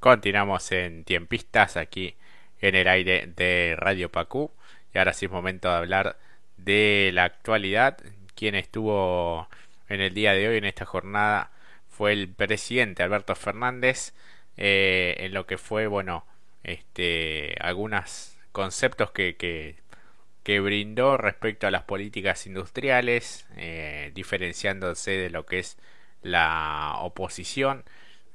Continuamos 0.00 0.70
en 0.70 1.02
Tiempistas 1.02 1.76
aquí 1.76 2.14
en 2.60 2.76
el 2.76 2.86
aire 2.86 3.26
de 3.34 3.74
Radio 3.76 4.12
Pacú. 4.12 4.52
Y 4.94 4.98
ahora 4.98 5.12
sí 5.12 5.26
es 5.26 5.32
momento 5.32 5.68
de 5.68 5.74
hablar 5.74 6.18
de 6.56 7.10
la 7.12 7.24
actualidad. 7.24 7.98
Quien 8.36 8.54
estuvo 8.54 9.48
en 9.88 10.00
el 10.00 10.14
día 10.14 10.34
de 10.34 10.48
hoy 10.48 10.58
en 10.58 10.66
esta 10.66 10.84
jornada 10.84 11.50
fue 11.88 12.12
el 12.12 12.28
presidente 12.28 13.02
Alberto 13.02 13.34
Fernández. 13.34 14.14
Eh, 14.56 15.16
en 15.18 15.34
lo 15.34 15.46
que 15.46 15.58
fue, 15.58 15.88
bueno, 15.88 16.24
este, 16.62 17.56
algunos 17.60 18.36
conceptos 18.52 19.10
que, 19.10 19.36
que, 19.36 20.60
brindó 20.60 21.16
respecto 21.18 21.66
a 21.66 21.70
las 21.70 21.82
políticas 21.82 22.46
industriales, 22.46 23.46
eh, 23.56 24.12
diferenciándose 24.14 25.10
de 25.10 25.28
lo 25.28 25.44
que 25.44 25.58
es 25.58 25.76
la 26.22 26.94
oposición 27.00 27.84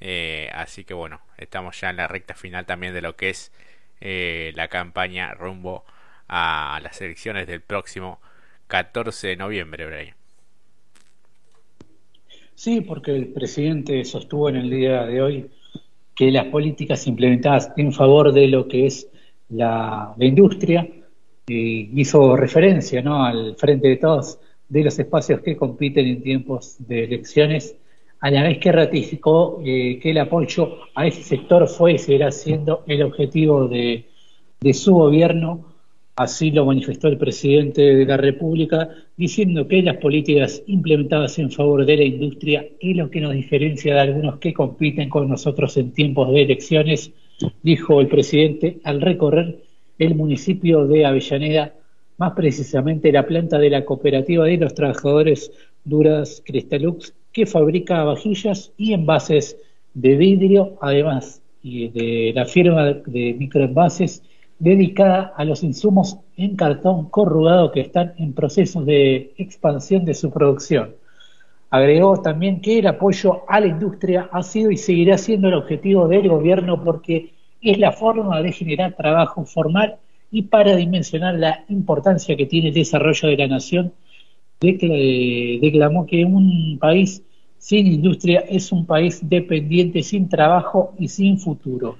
eh, 0.05 0.49
así 0.53 0.83
que 0.83 0.93
bueno, 0.93 1.21
estamos 1.37 1.79
ya 1.79 1.89
en 1.89 1.95
la 1.95 2.09
recta 2.09 2.33
final 2.33 2.65
también 2.65 2.93
de 2.93 3.01
lo 3.01 3.15
que 3.15 3.29
es 3.29 3.53
eh, 4.01 4.51
la 4.53 4.67
campaña 4.67 5.33
rumbo 5.33 5.85
a 6.27 6.77
las 6.83 6.99
elecciones 6.99 7.47
del 7.47 7.61
próximo 7.61 8.19
14 8.67 9.29
de 9.29 9.35
noviembre, 9.37 9.85
Brian. 9.85 10.15
Sí, 12.53 12.81
porque 12.81 13.15
el 13.15 13.27
presidente 13.27 14.03
sostuvo 14.03 14.49
en 14.49 14.57
el 14.57 14.69
día 14.69 15.05
de 15.05 15.21
hoy 15.21 15.49
que 16.13 16.31
las 16.31 16.47
políticas 16.47 17.07
implementadas 17.07 17.71
en 17.77 17.93
favor 17.93 18.33
de 18.33 18.49
lo 18.49 18.67
que 18.67 18.87
es 18.87 19.07
la, 19.47 20.13
industria 20.19 20.85
eh, 21.47 21.89
hizo 21.95 22.35
referencia 22.35 23.01
¿no? 23.01 23.23
al 23.23 23.55
frente 23.55 23.87
de 23.87 23.95
todos 23.95 24.37
de 24.67 24.83
los 24.83 24.99
espacios 24.99 25.39
que 25.39 25.55
compiten 25.55 26.07
en 26.07 26.21
tiempos 26.21 26.75
de 26.79 27.05
elecciones 27.05 27.77
a 28.23 28.31
la 28.31 28.43
vez 28.43 28.57
que 28.57 28.71
ratificó 28.71 29.61
eh, 29.65 29.99
que 30.01 30.11
el 30.11 30.17
apoyo 30.17 30.77
a 30.95 31.05
ese 31.05 31.21
sector 31.23 31.67
fue 31.67 31.95
y 31.95 31.97
seguirá 31.97 32.31
siendo 32.31 32.85
el 32.87 33.03
objetivo 33.03 33.67
de, 33.67 34.05
su 34.71 34.93
gobierno. 34.93 35.65
Así 36.15 36.49
lo 36.49 36.65
manifestó 36.65 37.09
el 37.09 37.17
presidente 37.17 37.81
de 37.81 38.05
la 38.05 38.15
República, 38.15 38.91
diciendo 39.17 39.67
que 39.67 39.81
las 39.81 39.97
políticas 39.97 40.63
implementadas 40.67 41.37
en 41.37 41.51
favor 41.51 41.85
de 41.85 41.97
la 41.97 42.03
industria 42.05 42.65
es 42.79 42.95
lo 42.95 43.09
que 43.09 43.19
nos 43.19 43.33
diferencia 43.33 43.93
de 43.93 43.99
algunos 43.99 44.39
que 44.39 44.53
compiten 44.53 45.09
con 45.09 45.27
nosotros 45.27 45.75
en 45.75 45.91
tiempos 45.91 46.31
de 46.31 46.43
elecciones, 46.43 47.11
dijo 47.61 47.99
el 47.99 48.07
presidente 48.07 48.77
al 48.85 49.01
recorrer 49.01 49.57
el 49.99 50.15
municipio 50.15 50.87
de 50.87 51.05
Avellaneda, 51.05 51.73
más 52.17 52.31
precisamente 52.31 53.11
la 53.11 53.27
planta 53.27 53.59
de 53.59 53.69
la 53.69 53.83
cooperativa 53.83 54.45
de 54.45 54.55
los 54.55 54.73
trabajadores 54.73 55.51
Duras 55.83 56.41
Cristalux 56.45 57.13
que 57.33 57.45
fabrica 57.45 58.03
vajillas 58.03 58.71
y 58.77 58.93
envases 58.93 59.57
de 59.93 60.15
vidrio, 60.15 60.77
además 60.81 61.41
de 61.63 62.31
la 62.35 62.45
firma 62.45 62.93
de 63.05 63.35
microenvases 63.37 64.21
dedicada 64.59 65.33
a 65.35 65.43
los 65.43 65.63
insumos 65.63 66.17
en 66.37 66.55
cartón 66.55 67.09
corrugado 67.09 67.71
que 67.71 67.81
están 67.81 68.13
en 68.17 68.33
proceso 68.33 68.83
de 68.83 69.33
expansión 69.37 70.05
de 70.05 70.13
su 70.13 70.31
producción. 70.31 70.95
Agregó 71.69 72.21
también 72.21 72.61
que 72.61 72.79
el 72.79 72.87
apoyo 72.87 73.41
a 73.47 73.59
la 73.59 73.67
industria 73.67 74.29
ha 74.31 74.43
sido 74.43 74.69
y 74.71 74.77
seguirá 74.77 75.17
siendo 75.17 75.47
el 75.47 75.55
objetivo 75.55 76.07
del 76.07 76.29
gobierno 76.29 76.83
porque 76.83 77.33
es 77.61 77.77
la 77.79 77.91
forma 77.91 78.41
de 78.41 78.51
generar 78.51 78.93
trabajo 78.93 79.43
formal 79.45 79.95
y 80.31 80.43
para 80.43 80.75
dimensionar 80.75 81.35
la 81.35 81.63
importancia 81.69 82.35
que 82.35 82.45
tiene 82.45 82.69
el 82.69 82.73
desarrollo 82.73 83.29
de 83.29 83.37
la 83.37 83.47
nación 83.47 83.93
declamó 84.63 86.05
que 86.05 86.25
un 86.25 86.77
país 86.79 87.23
sin 87.57 87.87
industria 87.87 88.41
es 88.41 88.71
un 88.71 88.85
país 88.85 89.21
dependiente, 89.27 90.03
sin 90.03 90.27
trabajo 90.27 90.93
y 90.99 91.07
sin 91.07 91.39
futuro. 91.39 91.97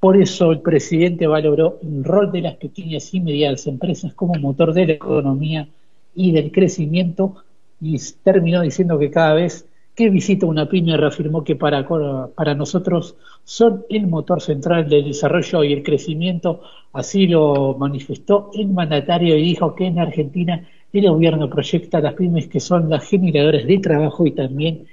Por 0.00 0.16
eso 0.20 0.52
el 0.52 0.60
presidente 0.60 1.26
valoró 1.26 1.78
el 1.82 2.04
rol 2.04 2.32
de 2.32 2.42
las 2.42 2.56
pequeñas 2.56 3.14
y 3.14 3.20
medianas 3.20 3.66
empresas 3.66 4.12
como 4.12 4.34
motor 4.34 4.74
de 4.74 4.86
la 4.86 4.92
economía 4.94 5.68
y 6.14 6.32
del 6.32 6.52
crecimiento 6.52 7.36
y 7.80 7.96
terminó 8.22 8.62
diciendo 8.62 8.98
que 8.98 9.10
cada 9.10 9.34
vez 9.34 9.66
que 9.94 10.10
visita 10.10 10.46
una 10.46 10.68
pyme 10.68 10.96
reafirmó 10.96 11.44
que 11.44 11.54
para, 11.54 11.86
para 12.34 12.54
nosotros 12.54 13.16
son 13.44 13.84
el 13.88 14.08
motor 14.08 14.40
central 14.42 14.88
del 14.88 15.04
desarrollo 15.04 15.62
y 15.62 15.72
el 15.72 15.82
crecimiento. 15.82 16.62
Así 16.92 17.26
lo 17.28 17.76
manifestó 17.78 18.50
el 18.54 18.68
mandatario 18.68 19.36
y 19.36 19.42
dijo 19.42 19.74
que 19.74 19.86
en 19.86 20.00
Argentina 20.00 20.68
el 20.98 21.10
gobierno 21.10 21.50
proyecta 21.50 22.00
las 22.00 22.14
pymes 22.14 22.48
que 22.48 22.60
son 22.60 22.88
las 22.88 23.08
generadoras 23.08 23.66
de 23.66 23.78
trabajo 23.78 24.26
y 24.26 24.32
también 24.32 24.86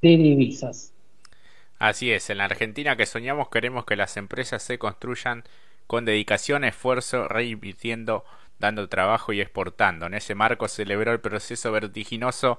de 0.00 0.08
divisas. 0.08 0.92
Así 1.78 2.10
es, 2.10 2.30
en 2.30 2.38
la 2.38 2.44
Argentina 2.44 2.96
que 2.96 3.06
soñamos 3.06 3.48
queremos 3.48 3.84
que 3.84 3.96
las 3.96 4.16
empresas 4.16 4.62
se 4.62 4.78
construyan 4.78 5.44
con 5.86 6.04
dedicación, 6.04 6.64
esfuerzo, 6.64 7.28
reinvirtiendo, 7.28 8.24
dando 8.58 8.88
trabajo 8.88 9.32
y 9.32 9.40
exportando. 9.40 10.06
En 10.06 10.14
ese 10.14 10.34
marco 10.34 10.68
celebró 10.68 11.12
el 11.12 11.20
proceso 11.20 11.72
vertiginoso 11.72 12.58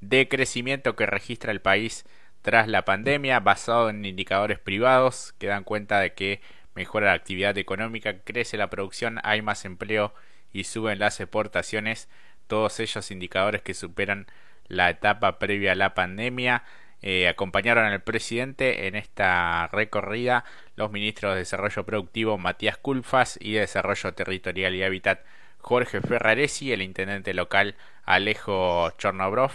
de 0.00 0.28
crecimiento 0.28 0.96
que 0.96 1.06
registra 1.06 1.52
el 1.52 1.60
país 1.60 2.04
tras 2.42 2.68
la 2.68 2.84
pandemia, 2.84 3.40
basado 3.40 3.90
en 3.90 4.04
indicadores 4.04 4.58
privados 4.58 5.34
que 5.38 5.48
dan 5.48 5.64
cuenta 5.64 6.00
de 6.00 6.14
que 6.14 6.40
mejora 6.74 7.06
la 7.06 7.12
actividad 7.12 7.58
económica, 7.58 8.20
crece 8.20 8.56
la 8.56 8.70
producción, 8.70 9.18
hay 9.24 9.42
más 9.42 9.64
empleo 9.64 10.14
y 10.52 10.64
suben 10.64 10.98
las 10.98 11.20
exportaciones 11.20 12.08
todos 12.50 12.80
ellos 12.80 13.10
indicadores 13.10 13.62
que 13.62 13.74
superan 13.74 14.26
la 14.68 14.90
etapa 14.90 15.38
previa 15.38 15.72
a 15.72 15.76
la 15.76 15.94
pandemia. 15.94 16.64
Eh, 17.00 17.28
acompañaron 17.28 17.86
al 17.86 18.02
presidente 18.02 18.88
en 18.88 18.96
esta 18.96 19.68
recorrida 19.68 20.44
los 20.76 20.90
ministros 20.90 21.32
de 21.32 21.38
Desarrollo 21.38 21.86
Productivo 21.86 22.36
Matías 22.38 22.76
Culfas 22.76 23.38
y 23.40 23.52
de 23.54 23.60
Desarrollo 23.60 24.12
Territorial 24.12 24.74
y 24.74 24.82
Hábitat 24.82 25.20
Jorge 25.58 26.00
Ferraresi, 26.00 26.72
el 26.72 26.82
intendente 26.82 27.32
local 27.34 27.76
Alejo 28.04 28.90
Chornobrov 28.98 29.52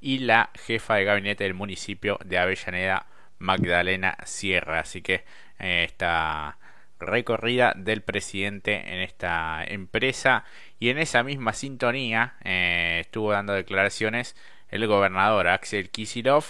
y 0.00 0.18
la 0.18 0.50
jefa 0.54 0.96
de 0.96 1.04
gabinete 1.04 1.44
del 1.44 1.54
municipio 1.54 2.18
de 2.24 2.38
Avellaneda 2.38 3.06
Magdalena 3.38 4.18
Sierra. 4.24 4.80
Así 4.80 5.00
que 5.00 5.24
eh, 5.58 5.84
esta 5.84 6.58
recorrida 7.04 7.72
del 7.76 8.02
presidente 8.02 8.92
en 8.94 9.00
esta 9.00 9.64
empresa. 9.64 10.44
Y 10.78 10.90
en 10.90 10.98
esa 10.98 11.22
misma 11.22 11.52
sintonía 11.52 12.34
eh, 12.44 12.98
estuvo 13.00 13.32
dando 13.32 13.52
declaraciones 13.52 14.36
el 14.68 14.86
gobernador 14.86 15.48
Axel 15.48 15.90
Kisilov 15.90 16.44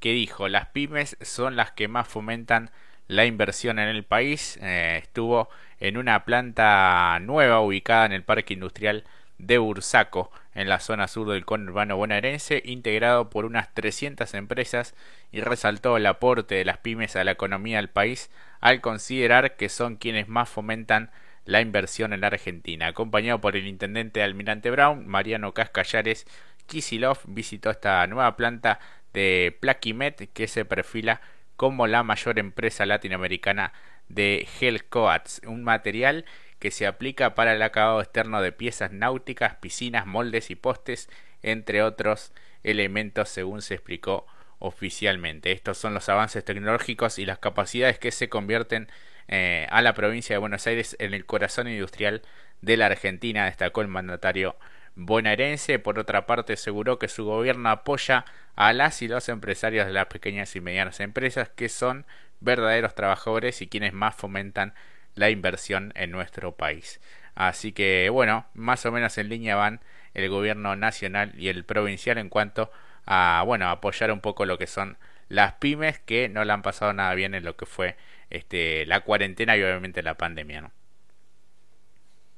que 0.00 0.12
dijo 0.12 0.48
las 0.48 0.66
pymes 0.68 1.16
son 1.20 1.56
las 1.56 1.72
que 1.72 1.88
más 1.88 2.08
fomentan 2.08 2.70
la 3.08 3.24
inversión 3.24 3.78
en 3.78 3.88
el 3.88 4.04
país 4.04 4.58
eh, 4.62 5.00
estuvo 5.02 5.48
en 5.78 5.96
una 5.96 6.24
planta 6.24 7.18
nueva 7.20 7.60
ubicada 7.60 8.06
en 8.06 8.12
el 8.12 8.22
parque 8.22 8.54
industrial 8.54 9.04
de 9.38 9.58
Bursaco, 9.58 10.30
en 10.56 10.70
la 10.70 10.80
zona 10.80 11.06
sur 11.06 11.28
del 11.28 11.44
conurbano 11.44 11.98
bonaerense, 11.98 12.62
integrado 12.64 13.28
por 13.28 13.44
unas 13.44 13.72
300 13.74 14.32
empresas 14.34 14.94
y 15.30 15.42
resaltó 15.42 15.98
el 15.98 16.06
aporte 16.06 16.54
de 16.54 16.64
las 16.64 16.78
pymes 16.78 17.14
a 17.14 17.24
la 17.24 17.32
economía 17.32 17.76
del 17.76 17.90
país 17.90 18.30
al 18.60 18.80
considerar 18.80 19.56
que 19.56 19.68
son 19.68 19.96
quienes 19.96 20.28
más 20.28 20.48
fomentan 20.48 21.10
la 21.44 21.60
inversión 21.60 22.14
en 22.14 22.22
la 22.22 22.28
Argentina. 22.28 22.86
Acompañado 22.86 23.40
por 23.40 23.54
el 23.54 23.66
intendente 23.66 24.20
de 24.20 24.24
Almirante 24.24 24.70
Brown, 24.70 25.06
Mariano 25.06 25.52
Cascallares, 25.52 26.26
Kisilov 26.66 27.18
visitó 27.26 27.70
esta 27.70 28.06
nueva 28.06 28.34
planta 28.36 28.80
de 29.12 29.56
Plaquimet 29.60 30.32
que 30.32 30.48
se 30.48 30.64
perfila 30.64 31.20
como 31.56 31.86
la 31.86 32.02
mayor 32.02 32.38
empresa 32.38 32.86
latinoamericana 32.86 33.74
de 34.08 34.48
gel 34.58 34.84
coats, 34.84 35.42
un 35.46 35.64
material 35.64 36.24
que 36.66 36.72
se 36.72 36.88
aplica 36.88 37.36
para 37.36 37.52
el 37.52 37.62
acabado 37.62 38.00
externo 38.00 38.42
de 38.42 38.50
piezas 38.50 38.90
náuticas, 38.90 39.54
piscinas, 39.54 40.04
moldes 40.04 40.50
y 40.50 40.56
postes, 40.56 41.08
entre 41.44 41.84
otros 41.84 42.32
elementos 42.64 43.28
según 43.28 43.62
se 43.62 43.74
explicó 43.74 44.26
oficialmente. 44.58 45.52
Estos 45.52 45.78
son 45.78 45.94
los 45.94 46.08
avances 46.08 46.44
tecnológicos 46.44 47.20
y 47.20 47.24
las 47.24 47.38
capacidades 47.38 48.00
que 48.00 48.10
se 48.10 48.28
convierten 48.28 48.88
eh, 49.28 49.68
a 49.70 49.80
la 49.80 49.94
provincia 49.94 50.34
de 50.34 50.38
Buenos 50.38 50.66
Aires 50.66 50.96
en 50.98 51.14
el 51.14 51.24
corazón 51.24 51.68
industrial 51.68 52.22
de 52.62 52.76
la 52.76 52.86
Argentina, 52.86 53.44
destacó 53.44 53.80
el 53.82 53.86
mandatario 53.86 54.56
bonaerense. 54.96 55.78
Por 55.78 56.00
otra 56.00 56.26
parte, 56.26 56.54
aseguró 56.54 56.98
que 56.98 57.06
su 57.06 57.26
gobierno 57.26 57.68
apoya 57.68 58.24
a 58.56 58.72
las 58.72 59.02
y 59.02 59.06
los 59.06 59.28
empresarios 59.28 59.86
de 59.86 59.92
las 59.92 60.06
pequeñas 60.06 60.56
y 60.56 60.60
medianas 60.60 60.98
empresas, 60.98 61.48
que 61.48 61.68
son 61.68 62.06
verdaderos 62.40 62.96
trabajadores 62.96 63.62
y 63.62 63.68
quienes 63.68 63.92
más 63.92 64.16
fomentan 64.16 64.74
la 65.16 65.30
inversión 65.30 65.92
en 65.96 66.12
nuestro 66.12 66.52
país. 66.52 67.00
Así 67.34 67.72
que 67.72 68.08
bueno, 68.10 68.46
más 68.54 68.86
o 68.86 68.92
menos 68.92 69.18
en 69.18 69.28
línea 69.28 69.56
van 69.56 69.80
el 70.14 70.28
gobierno 70.30 70.76
nacional 70.76 71.32
y 71.36 71.48
el 71.48 71.64
provincial 71.64 72.18
en 72.18 72.28
cuanto 72.28 72.70
a 73.06 73.42
bueno, 73.46 73.68
apoyar 73.68 74.12
un 74.12 74.20
poco 74.20 74.46
lo 74.46 74.58
que 74.58 74.66
son 74.66 74.96
las 75.28 75.54
pymes 75.54 75.98
que 75.98 76.28
no 76.28 76.44
le 76.44 76.52
han 76.52 76.62
pasado 76.62 76.92
nada 76.92 77.14
bien 77.14 77.34
en 77.34 77.44
lo 77.44 77.56
que 77.56 77.66
fue 77.66 77.96
este 78.30 78.86
la 78.86 79.00
cuarentena 79.00 79.56
y 79.56 79.62
obviamente 79.62 80.02
la 80.02 80.14
pandemia, 80.16 80.62
¿no? 80.62 80.70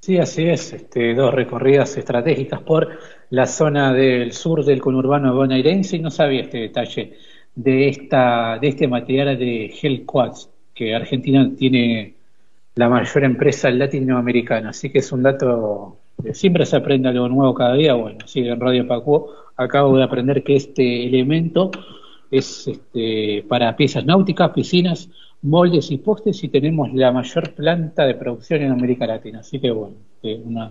Sí, 0.01 0.17
así 0.19 0.49
es, 0.49 0.73
este, 0.73 1.15
dos 1.15 1.35
recorridas 1.35 1.97
estratégicas 1.97 2.61
por 2.63 2.99
la 3.31 3.47
zona 3.47 3.93
del 3.93 4.33
sur 4.33 4.65
del 4.65 4.81
conurbano 4.81 5.35
bonaerense 5.35 5.97
y 5.97 6.01
no 6.01 6.11
sabía 6.11 6.43
este 6.43 6.59
detalle 6.59 7.19
de 7.55 7.89
esta 7.89 8.59
de 8.61 8.69
este 8.69 8.87
material 8.89 9.39
de 9.39 9.69
gel 9.75 10.07
que 10.75 10.95
Argentina 10.95 11.51
tiene 11.57 12.15
la 12.79 12.89
mayor 12.89 13.25
empresa 13.25 13.73
latinoamericana, 13.73 14.69
así 14.71 14.91
que 14.91 15.01
es 15.01 15.11
un 15.11 15.25
dato, 15.25 15.99
siempre 16.33 16.65
se 16.65 16.77
aprende 16.77 17.09
algo 17.09 17.29
nuevo 17.29 17.53
cada 17.53 17.75
día, 17.75 17.95
bueno, 17.95 18.25
sigue 18.29 18.51
en 18.51 18.61
Radio 18.61 18.87
Pacuo, 18.87 19.35
acabo 19.57 19.97
de 19.97 20.05
aprender 20.05 20.45
que 20.45 20.55
este 20.55 21.05
elemento 21.05 21.73
es 22.31 22.69
este, 22.69 23.45
para 23.49 23.75
piezas 23.75 24.05
náuticas, 24.05 24.51
piscinas, 24.51 25.11
moldes 25.43 25.91
y 25.91 25.99
postes 25.99 26.45
y 26.45 26.49
tenemos 26.51 26.95
la 26.95 27.11
mayor 27.11 27.53
planta 27.53 28.07
de 28.07 28.15
producción 28.15 28.63
en 28.63 28.71
América 28.71 29.09
Latina. 29.09 29.41
Así 29.41 29.59
que 29.59 29.73
bueno, 29.73 29.97
eh, 30.23 30.41
una 30.45 30.71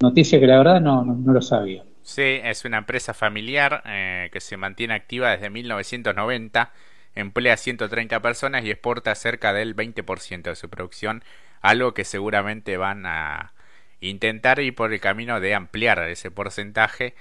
noticia 0.00 0.40
que 0.40 0.46
la 0.46 0.56
verdad 0.56 0.80
no, 0.80 1.04
no, 1.04 1.32
lo 1.34 1.42
sabía. 1.42 1.84
Sí, 2.00 2.40
es 2.42 2.64
una 2.64 2.78
empresa 2.78 3.12
familiar 3.12 3.82
eh, 3.84 4.30
que 4.32 4.40
se 4.40 4.56
mantiene 4.56 4.94
activa 4.94 5.32
desde 5.32 5.50
1990, 5.50 6.72
emplea 7.14 7.56
130 7.56 8.20
personas 8.20 8.64
y 8.64 8.70
exporta 8.70 9.14
cerca 9.14 9.52
del 9.52 9.76
20% 9.76 10.42
de 10.42 10.56
su 10.56 10.68
producción, 10.68 11.22
algo 11.60 11.94
que 11.94 12.04
seguramente 12.04 12.76
van 12.76 13.06
a 13.06 13.52
intentar 14.00 14.58
ir 14.60 14.74
por 14.74 14.92
el 14.92 15.00
camino 15.00 15.40
de 15.40 15.54
ampliar 15.54 15.98
ese 16.08 16.30
porcentaje. 16.30 17.14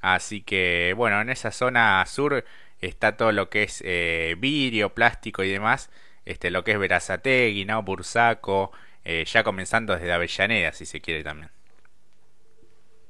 Así 0.00 0.42
que 0.42 0.94
bueno, 0.96 1.20
en 1.20 1.30
esa 1.30 1.50
zona 1.50 2.04
sur 2.06 2.44
está 2.80 3.16
todo 3.16 3.32
lo 3.32 3.50
que 3.50 3.64
es 3.64 3.82
eh, 3.84 4.36
vidrio, 4.38 4.94
plástico 4.94 5.42
y 5.42 5.50
demás, 5.50 5.90
este, 6.24 6.50
lo 6.50 6.62
que 6.62 6.72
es 6.72 6.78
Verazategui, 6.78 7.64
¿no? 7.64 7.82
Bursaco, 7.82 8.70
eh, 9.04 9.24
ya 9.26 9.42
comenzando 9.42 9.94
desde 9.94 10.12
Avellaneda, 10.12 10.72
si 10.72 10.86
se 10.86 11.00
quiere 11.00 11.24
también. 11.24 11.50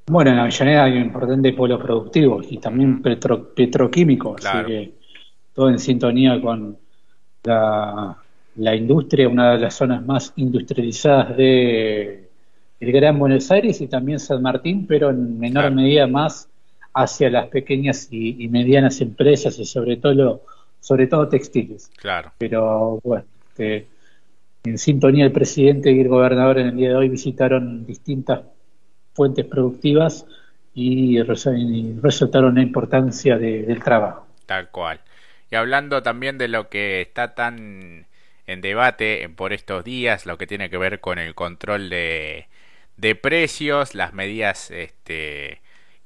Bueno, 0.06 0.30
en 0.30 0.38
Avellaneda 0.38 0.84
hay 0.84 0.92
un 0.92 1.02
importante 1.02 1.52
polo 1.52 1.78
productivo 1.78 2.40
y 2.48 2.58
también 2.58 3.02
petroquímico, 3.02 4.36
así 4.38 4.66
que 4.66 4.97
todo 5.58 5.70
en 5.70 5.80
sintonía 5.80 6.40
con 6.40 6.78
la, 7.42 8.16
la, 8.54 8.76
industria, 8.76 9.28
una 9.28 9.54
de 9.54 9.58
las 9.58 9.74
zonas 9.74 10.06
más 10.06 10.32
industrializadas 10.36 11.36
de 11.36 12.28
el 12.78 12.92
Gran 12.92 13.18
Buenos 13.18 13.50
Aires 13.50 13.80
y 13.80 13.88
también 13.88 14.20
San 14.20 14.40
Martín, 14.40 14.86
pero 14.86 15.10
en 15.10 15.36
menor 15.36 15.72
medida 15.72 16.06
más 16.06 16.48
hacia 16.94 17.28
las 17.28 17.48
pequeñas 17.48 18.06
y, 18.12 18.46
medianas 18.46 19.00
empresas 19.00 19.58
y 19.58 19.64
sobre 19.64 19.96
todo 19.96 20.42
sobre 20.78 21.08
todo 21.08 21.28
textiles. 21.28 21.90
Claro. 21.96 22.30
Pero 22.38 23.00
bueno, 23.02 23.24
en 23.58 24.78
sintonía 24.78 25.24
el 25.24 25.32
presidente 25.32 25.90
y 25.90 25.98
el 25.98 26.06
gobernador 26.06 26.60
en 26.60 26.68
el 26.68 26.76
día 26.76 26.90
de 26.90 26.94
hoy 26.94 27.08
visitaron 27.08 27.84
distintas 27.84 28.42
fuentes 29.12 29.44
productivas 29.44 30.24
y, 30.72 31.20
resaltaron 31.20 32.54
la 32.54 32.62
importancia 32.62 33.36
del 33.36 33.82
trabajo. 33.82 34.24
Tal 34.46 34.70
cual. 34.70 35.00
Y 35.50 35.56
hablando 35.56 36.02
también 36.02 36.38
de 36.38 36.48
lo 36.48 36.68
que 36.68 37.00
está 37.00 37.34
tan 37.34 38.06
en 38.46 38.60
debate 38.60 39.28
por 39.36 39.52
estos 39.52 39.84
días, 39.84 40.26
lo 40.26 40.38
que 40.38 40.46
tiene 40.46 40.70
que 40.70 40.78
ver 40.78 41.00
con 41.00 41.18
el 41.18 41.34
control 41.34 41.90
de, 41.90 42.48
precios, 43.22 43.94
las 43.94 44.14
medidas 44.14 44.70
este, 44.70 45.60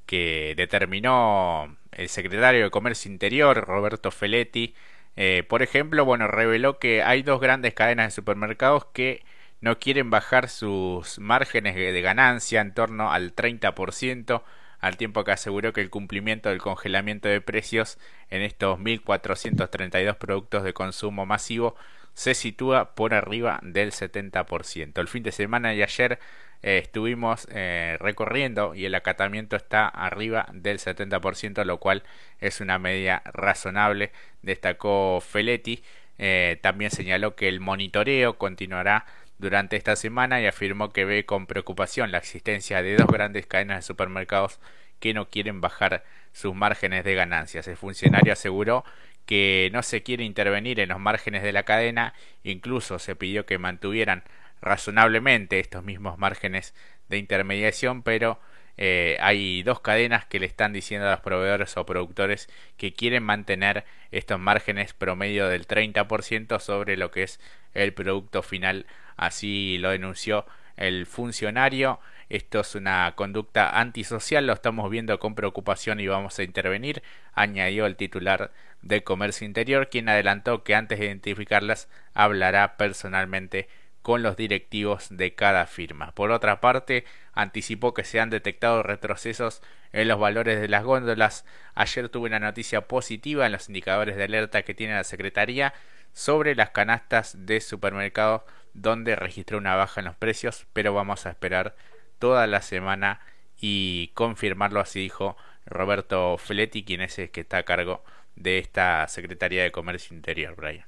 que 0.05 0.53
determinó 0.57 1.77
el 1.91 2.09
secretario 2.09 2.65
de 2.65 2.71
Comercio 2.71 3.11
Interior, 3.11 3.65
Roberto 3.65 4.11
Feletti, 4.11 4.75
eh, 5.15 5.43
por 5.47 5.61
ejemplo, 5.61 6.05
bueno, 6.05 6.27
reveló 6.27 6.79
que 6.79 7.03
hay 7.03 7.23
dos 7.23 7.39
grandes 7.39 7.73
cadenas 7.73 8.07
de 8.07 8.11
supermercados 8.11 8.85
que 8.93 9.23
no 9.61 9.79
quieren 9.79 10.09
bajar 10.09 10.49
sus 10.49 11.19
márgenes 11.19 11.75
de 11.75 12.01
ganancia 12.01 12.61
en 12.61 12.73
torno 12.73 13.11
al 13.11 13.35
30%, 13.35 14.43
al 14.83 14.97
tiempo 14.97 15.23
que 15.23 15.31
aseguró 15.31 15.71
que 15.71 15.79
el 15.79 15.89
cumplimiento 15.89 16.49
del 16.49 16.59
congelamiento 16.59 17.29
de 17.29 17.39
precios 17.39 17.97
en 18.29 18.41
estos 18.41 18.77
1.432 18.79 20.17
productos 20.17 20.63
de 20.63 20.73
consumo 20.73 21.25
masivo 21.25 21.77
se 22.13 22.33
sitúa 22.33 22.93
por 22.93 23.13
arriba 23.13 23.61
del 23.63 23.93
70%. 23.93 24.99
El 24.99 25.07
fin 25.07 25.23
de 25.23 25.31
semana 25.31 25.69
de 25.69 25.83
ayer 25.83 26.19
eh, 26.61 26.79
estuvimos 26.83 27.47
eh, 27.51 27.95
recorriendo 28.01 28.75
y 28.75 28.83
el 28.83 28.93
acatamiento 28.93 29.55
está 29.55 29.87
arriba 29.87 30.47
del 30.51 30.79
70%, 30.79 31.63
lo 31.63 31.77
cual 31.77 32.03
es 32.41 32.59
una 32.59 32.77
medida 32.77 33.21
razonable, 33.23 34.11
destacó 34.41 35.21
Feletti. 35.21 35.81
Eh, 36.17 36.59
también 36.61 36.91
señaló 36.91 37.37
que 37.37 37.47
el 37.47 37.61
monitoreo 37.61 38.37
continuará 38.37 39.05
durante 39.37 39.75
esta 39.75 39.95
semana 39.95 40.41
y 40.41 40.45
afirmó 40.45 40.91
que 40.91 41.05
ve 41.05 41.25
con 41.25 41.47
preocupación 41.47 42.11
la 42.11 42.19
existencia 42.19 42.81
de 42.81 42.95
dos 42.95 43.07
grandes 43.07 43.45
cadenas 43.45 43.77
de 43.77 43.81
supermercados 43.87 44.59
que 44.99 45.13
no 45.13 45.29
quieren 45.29 45.61
bajar 45.61 46.03
sus 46.31 46.55
márgenes 46.55 47.03
de 47.03 47.15
ganancias. 47.15 47.67
El 47.67 47.77
funcionario 47.77 48.33
aseguró 48.33 48.85
que 49.25 49.69
no 49.73 49.83
se 49.83 50.03
quiere 50.03 50.23
intervenir 50.23 50.79
en 50.79 50.89
los 50.89 50.99
márgenes 50.99 51.43
de 51.43 51.53
la 51.53 51.63
cadena, 51.63 52.13
incluso 52.43 52.99
se 52.99 53.15
pidió 53.15 53.45
que 53.45 53.57
mantuvieran 53.57 54.23
razonablemente 54.61 55.59
estos 55.59 55.83
mismos 55.83 56.17
márgenes 56.17 56.73
de 57.09 57.17
intermediación, 57.17 58.01
pero 58.03 58.39
eh, 58.77 59.17
hay 59.19 59.61
dos 59.63 59.81
cadenas 59.81 60.25
que 60.25 60.39
le 60.39 60.45
están 60.45 60.73
diciendo 60.73 61.07
a 61.07 61.11
los 61.11 61.19
proveedores 61.19 61.77
o 61.77 61.85
productores 61.85 62.49
que 62.77 62.93
quieren 62.93 63.23
mantener 63.23 63.85
estos 64.11 64.39
márgenes 64.39 64.93
promedio 64.93 65.47
del 65.47 65.67
30% 65.67 66.59
sobre 66.59 66.97
lo 66.97 67.11
que 67.11 67.23
es 67.23 67.39
el 67.73 67.93
producto 67.93 68.41
final. 68.41 68.85
Así 69.15 69.77
lo 69.79 69.89
denunció 69.89 70.45
el 70.75 71.05
funcionario. 71.05 71.99
Esto 72.29 72.61
es 72.61 72.75
una 72.75 73.13
conducta 73.15 73.79
antisocial, 73.79 74.47
lo 74.47 74.53
estamos 74.53 74.89
viendo 74.89 75.19
con 75.19 75.35
preocupación 75.35 75.99
y 75.99 76.07
vamos 76.07 76.39
a 76.39 76.43
intervenir, 76.43 77.03
añadió 77.33 77.85
el 77.85 77.95
titular 77.95 78.51
de 78.81 79.03
Comercio 79.03 79.45
Interior, 79.45 79.89
quien 79.89 80.09
adelantó 80.09 80.63
que 80.63 80.75
antes 80.75 80.99
de 80.99 81.05
identificarlas 81.05 81.89
hablará 82.13 82.75
personalmente 82.77 83.67
con 84.01 84.21
los 84.21 84.35
directivos 84.35 85.07
de 85.09 85.33
cada 85.33 85.65
firma. 85.65 86.11
Por 86.13 86.31
otra 86.31 86.59
parte, 86.59 87.05
anticipó 87.33 87.93
que 87.93 88.03
se 88.03 88.19
han 88.19 88.29
detectado 88.29 88.83
retrocesos 88.83 89.61
en 89.93 90.09
los 90.09 90.19
valores 90.19 90.59
de 90.59 90.67
las 90.67 90.83
góndolas. 90.83 91.45
Ayer 91.73 92.09
tuve 92.09 92.27
una 92.27 92.39
noticia 92.39 92.81
positiva 92.81 93.45
en 93.45 93.53
los 93.53 93.69
indicadores 93.69 94.17
de 94.17 94.25
alerta 94.25 94.63
que 94.63 94.73
tiene 94.73 94.93
la 94.93 95.05
Secretaría 95.05 95.73
sobre 96.11 96.53
las 96.53 96.71
canastas 96.71 97.45
de 97.45 97.61
supermercados 97.61 98.41
donde 98.73 99.15
registró 99.15 99.57
una 99.57 99.75
baja 99.75 100.01
en 100.01 100.05
los 100.05 100.15
precios, 100.15 100.65
pero 100.73 100.93
vamos 100.93 101.25
a 101.25 101.29
esperar 101.29 101.75
toda 102.19 102.47
la 102.47 102.61
semana 102.61 103.19
y 103.59 104.09
confirmarlo, 104.13 104.79
así 104.79 104.99
dijo 104.99 105.37
Roberto 105.65 106.37
Fletti, 106.37 106.83
quien 106.83 107.01
es 107.01 107.17
el 107.19 107.29
que 107.31 107.41
está 107.41 107.57
a 107.59 107.63
cargo 107.63 108.03
de 108.35 108.57
esta 108.57 109.07
Secretaría 109.07 109.63
de 109.63 109.71
Comercio 109.71 110.15
Interior, 110.15 110.55
Brian. 110.55 110.85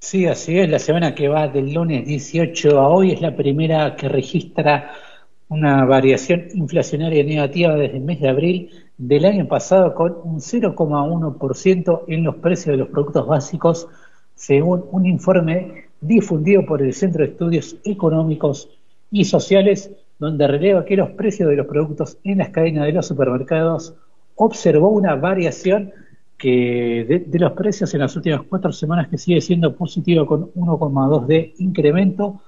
Sí, 0.00 0.26
así 0.26 0.58
es. 0.58 0.68
La 0.68 0.78
semana 0.78 1.14
que 1.14 1.28
va 1.28 1.48
del 1.48 1.72
lunes 1.74 2.06
18 2.06 2.78
a 2.78 2.88
hoy 2.88 3.12
es 3.12 3.20
la 3.20 3.34
primera 3.34 3.96
que 3.96 4.08
registra 4.08 4.92
una 5.48 5.84
variación 5.84 6.46
inflacionaria 6.54 7.24
negativa 7.24 7.74
desde 7.74 7.96
el 7.96 8.04
mes 8.04 8.20
de 8.20 8.28
abril 8.28 8.70
del 8.96 9.24
año 9.24 9.48
pasado 9.48 9.94
con 9.94 10.16
un 10.22 10.40
0,1% 10.40 12.04
en 12.06 12.22
los 12.22 12.36
precios 12.36 12.74
de 12.74 12.76
los 12.76 12.88
productos 12.88 13.26
básicos, 13.26 13.88
según 14.34 14.84
un 14.92 15.06
informe 15.06 15.87
difundido 16.00 16.64
por 16.64 16.82
el 16.82 16.94
Centro 16.94 17.24
de 17.24 17.30
Estudios 17.30 17.76
Económicos 17.84 18.68
y 19.10 19.24
Sociales, 19.24 19.90
donde 20.18 20.46
releva 20.46 20.84
que 20.84 20.96
los 20.96 21.10
precios 21.10 21.48
de 21.48 21.56
los 21.56 21.66
productos 21.66 22.18
en 22.24 22.38
las 22.38 22.50
cadenas 22.50 22.86
de 22.86 22.92
los 22.92 23.06
supermercados 23.06 23.94
observó 24.36 24.90
una 24.90 25.14
variación 25.16 25.92
que 26.36 27.24
de, 27.26 27.38
los 27.38 27.52
precios 27.52 27.92
en 27.94 28.00
las 28.00 28.14
últimas 28.14 28.42
cuatro 28.48 28.72
semanas 28.72 29.08
que 29.08 29.18
sigue 29.18 29.40
siendo 29.40 29.74
positivo 29.74 30.24
con 30.24 30.52
1,2 30.52 31.26
de 31.26 31.54
incremento. 31.58 32.40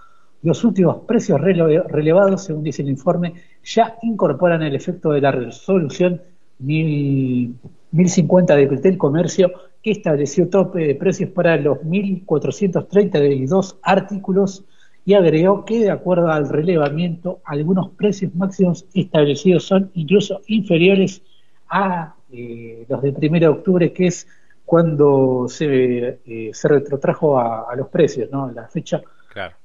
Los 0.43 0.65
últimos 0.65 0.99
precios 1.07 1.41
relevados, 1.41 2.45
según 2.45 2.63
dice 2.63 2.83
el 2.83 2.89
informe, 2.89 3.35
ya 3.65 3.97
incorporan 4.03 4.63
el 4.63 4.75
efecto 4.77 5.11
de 5.11 5.21
la 5.21 5.33
resolución 5.33 6.23
1050 6.61 8.57
del 8.57 8.97
Comercio, 8.97 9.51
que 9.83 9.93
estableció 9.93 10.49
tope 10.49 10.87
de 10.87 10.95
precios 10.95 11.31
para 11.31 11.57
los 11.57 11.79
1.432 11.79 13.77
artículos 13.83 14.65
y 15.05 15.15
agregó 15.15 15.65
que, 15.65 15.81
de 15.81 15.91
acuerdo 15.91 16.31
al 16.31 16.49
relevamiento, 16.49 17.41
algunos 17.45 17.91
precios 17.91 18.35
máximos 18.35 18.87
establecidos 18.95 19.65
son 19.65 19.91
incluso 19.95 20.41
inferiores 20.47 21.23
a 21.69 22.15
eh, 22.33 22.85
los 22.89 23.03
del 23.03 23.17
1 23.21 23.41
de 23.41 23.49
octubre, 23.49 23.93
que 23.93 24.09
es 24.09 24.27
cuando 24.65 25.47
se, 25.49 26.21
eh, 26.27 26.51
se 26.53 26.69
retrotrajo 26.69 27.39
a, 27.39 27.75
los 27.75 27.89
precios, 27.89 28.31
¿no? 28.31 28.53
La 28.53 28.69
fecha 28.69 29.03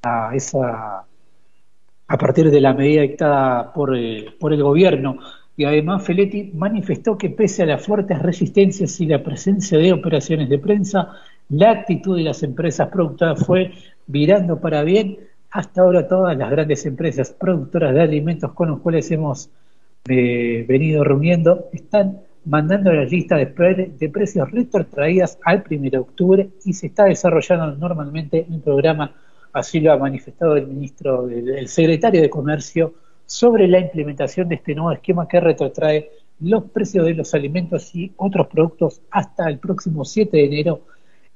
a 0.03 0.31
esa 0.33 1.05
a 2.07 2.17
partir 2.17 2.51
de 2.51 2.61
la 2.61 2.73
medida 2.73 3.01
dictada 3.01 3.73
por, 3.73 3.95
eh, 3.97 4.35
por 4.39 4.53
el 4.53 4.63
gobierno. 4.63 5.17
Y 5.57 5.63
además 5.63 6.03
Feletti 6.03 6.51
manifestó 6.53 7.17
que 7.17 7.29
pese 7.29 7.63
a 7.63 7.65
las 7.65 7.85
fuertes 7.85 8.21
resistencias 8.21 8.99
y 8.99 9.05
la 9.05 9.23
presencia 9.23 9.77
de 9.77 9.93
operaciones 9.93 10.49
de 10.49 10.59
prensa, 10.59 11.13
la 11.49 11.71
actitud 11.71 12.17
de 12.17 12.23
las 12.23 12.43
empresas 12.43 12.89
productoras 12.89 13.45
fue 13.45 13.71
virando 14.07 14.59
para 14.59 14.83
bien. 14.83 15.17
Hasta 15.51 15.81
ahora 15.81 16.07
todas 16.07 16.37
las 16.37 16.51
grandes 16.51 16.85
empresas 16.85 17.31
productoras 17.31 17.93
de 17.93 18.01
alimentos 18.01 18.51
con 18.53 18.69
los 18.69 18.81
cuales 18.81 19.09
hemos 19.11 19.49
venido 20.07 21.03
reuniendo 21.03 21.69
están 21.73 22.19
mandando 22.45 22.93
las 22.93 23.11
listas 23.11 23.39
de, 23.39 23.93
de 23.97 24.09
precios 24.09 24.51
retrotraídas 24.51 25.39
al 25.43 25.63
1 25.69 25.89
de 25.89 25.97
octubre 25.97 26.49
y 26.63 26.73
se 26.73 26.87
está 26.87 27.05
desarrollando 27.05 27.75
normalmente 27.75 28.45
un 28.49 28.61
programa, 28.61 29.15
así 29.51 29.79
lo 29.79 29.91
ha 29.91 29.97
manifestado 29.97 30.55
el 30.55 30.67
ministro, 30.67 31.27
el 31.27 31.67
secretario 31.67 32.21
de 32.21 32.29
Comercio, 32.29 32.93
sobre 33.25 33.67
la 33.67 33.79
implementación 33.79 34.49
de 34.49 34.55
este 34.55 34.75
nuevo 34.75 34.91
esquema 34.91 35.27
que 35.27 35.39
retrotrae 35.39 36.11
los 36.39 36.65
precios 36.65 37.05
de 37.05 37.13
los 37.13 37.33
alimentos 37.33 37.95
y 37.95 38.11
otros 38.17 38.47
productos 38.47 39.01
hasta 39.11 39.49
el 39.49 39.59
próximo 39.59 40.05
7 40.05 40.35
de 40.35 40.45
enero. 40.45 40.81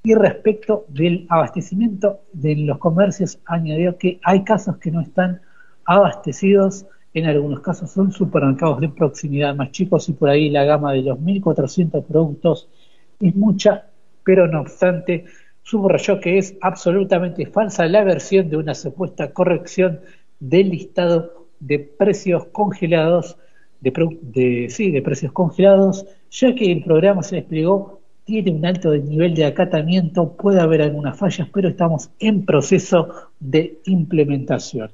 Y 0.03 0.13
respecto 0.13 0.85
del 0.87 1.25
abastecimiento 1.29 2.21
de 2.31 2.55
los 2.55 2.77
comercios, 2.77 3.39
añadió 3.45 3.97
que 3.97 4.19
hay 4.23 4.43
casos 4.43 4.77
que 4.77 4.91
no 4.91 5.01
están 5.01 5.41
abastecidos, 5.85 6.85
en 7.13 7.25
algunos 7.25 7.61
casos 7.61 7.91
son 7.91 8.11
supermercados 8.11 8.79
de 8.79 8.89
proximidad 8.89 9.55
más 9.55 9.71
chicos 9.71 10.07
y 10.09 10.13
por 10.13 10.29
ahí 10.29 10.49
la 10.49 10.63
gama 10.63 10.93
de 10.93 11.01
los 11.01 11.17
1.400 11.17 12.05
productos 12.05 12.69
es 13.19 13.35
mucha, 13.35 13.87
pero 14.23 14.47
no 14.47 14.61
obstante, 14.61 15.25
subrayó 15.63 16.19
que 16.19 16.37
es 16.37 16.55
absolutamente 16.61 17.45
falsa 17.47 17.87
la 17.87 18.03
versión 18.03 18.49
de 18.49 18.57
una 18.57 18.75
supuesta 18.75 19.33
corrección 19.33 20.01
del 20.39 20.69
listado 20.69 21.38
de 21.59 21.79
precios 21.79 22.45
congelados, 22.51 23.37
de, 23.81 24.67
sí, 24.69 24.91
de 24.91 25.01
precios 25.01 25.31
congelados, 25.31 26.05
ya 26.31 26.53
que 26.55 26.71
el 26.71 26.83
programa 26.83 27.23
se 27.23 27.37
desplegó, 27.37 27.99
tiene 28.25 28.51
un 28.51 28.65
alto 28.65 28.95
nivel 28.95 29.33
de 29.33 29.45
acatamiento, 29.45 30.33
puede 30.33 30.61
haber 30.61 30.81
algunas 30.81 31.17
fallas, 31.17 31.47
pero 31.53 31.69
estamos 31.69 32.11
en 32.19 32.45
proceso 32.45 33.09
de 33.39 33.79
implementación. 33.85 34.91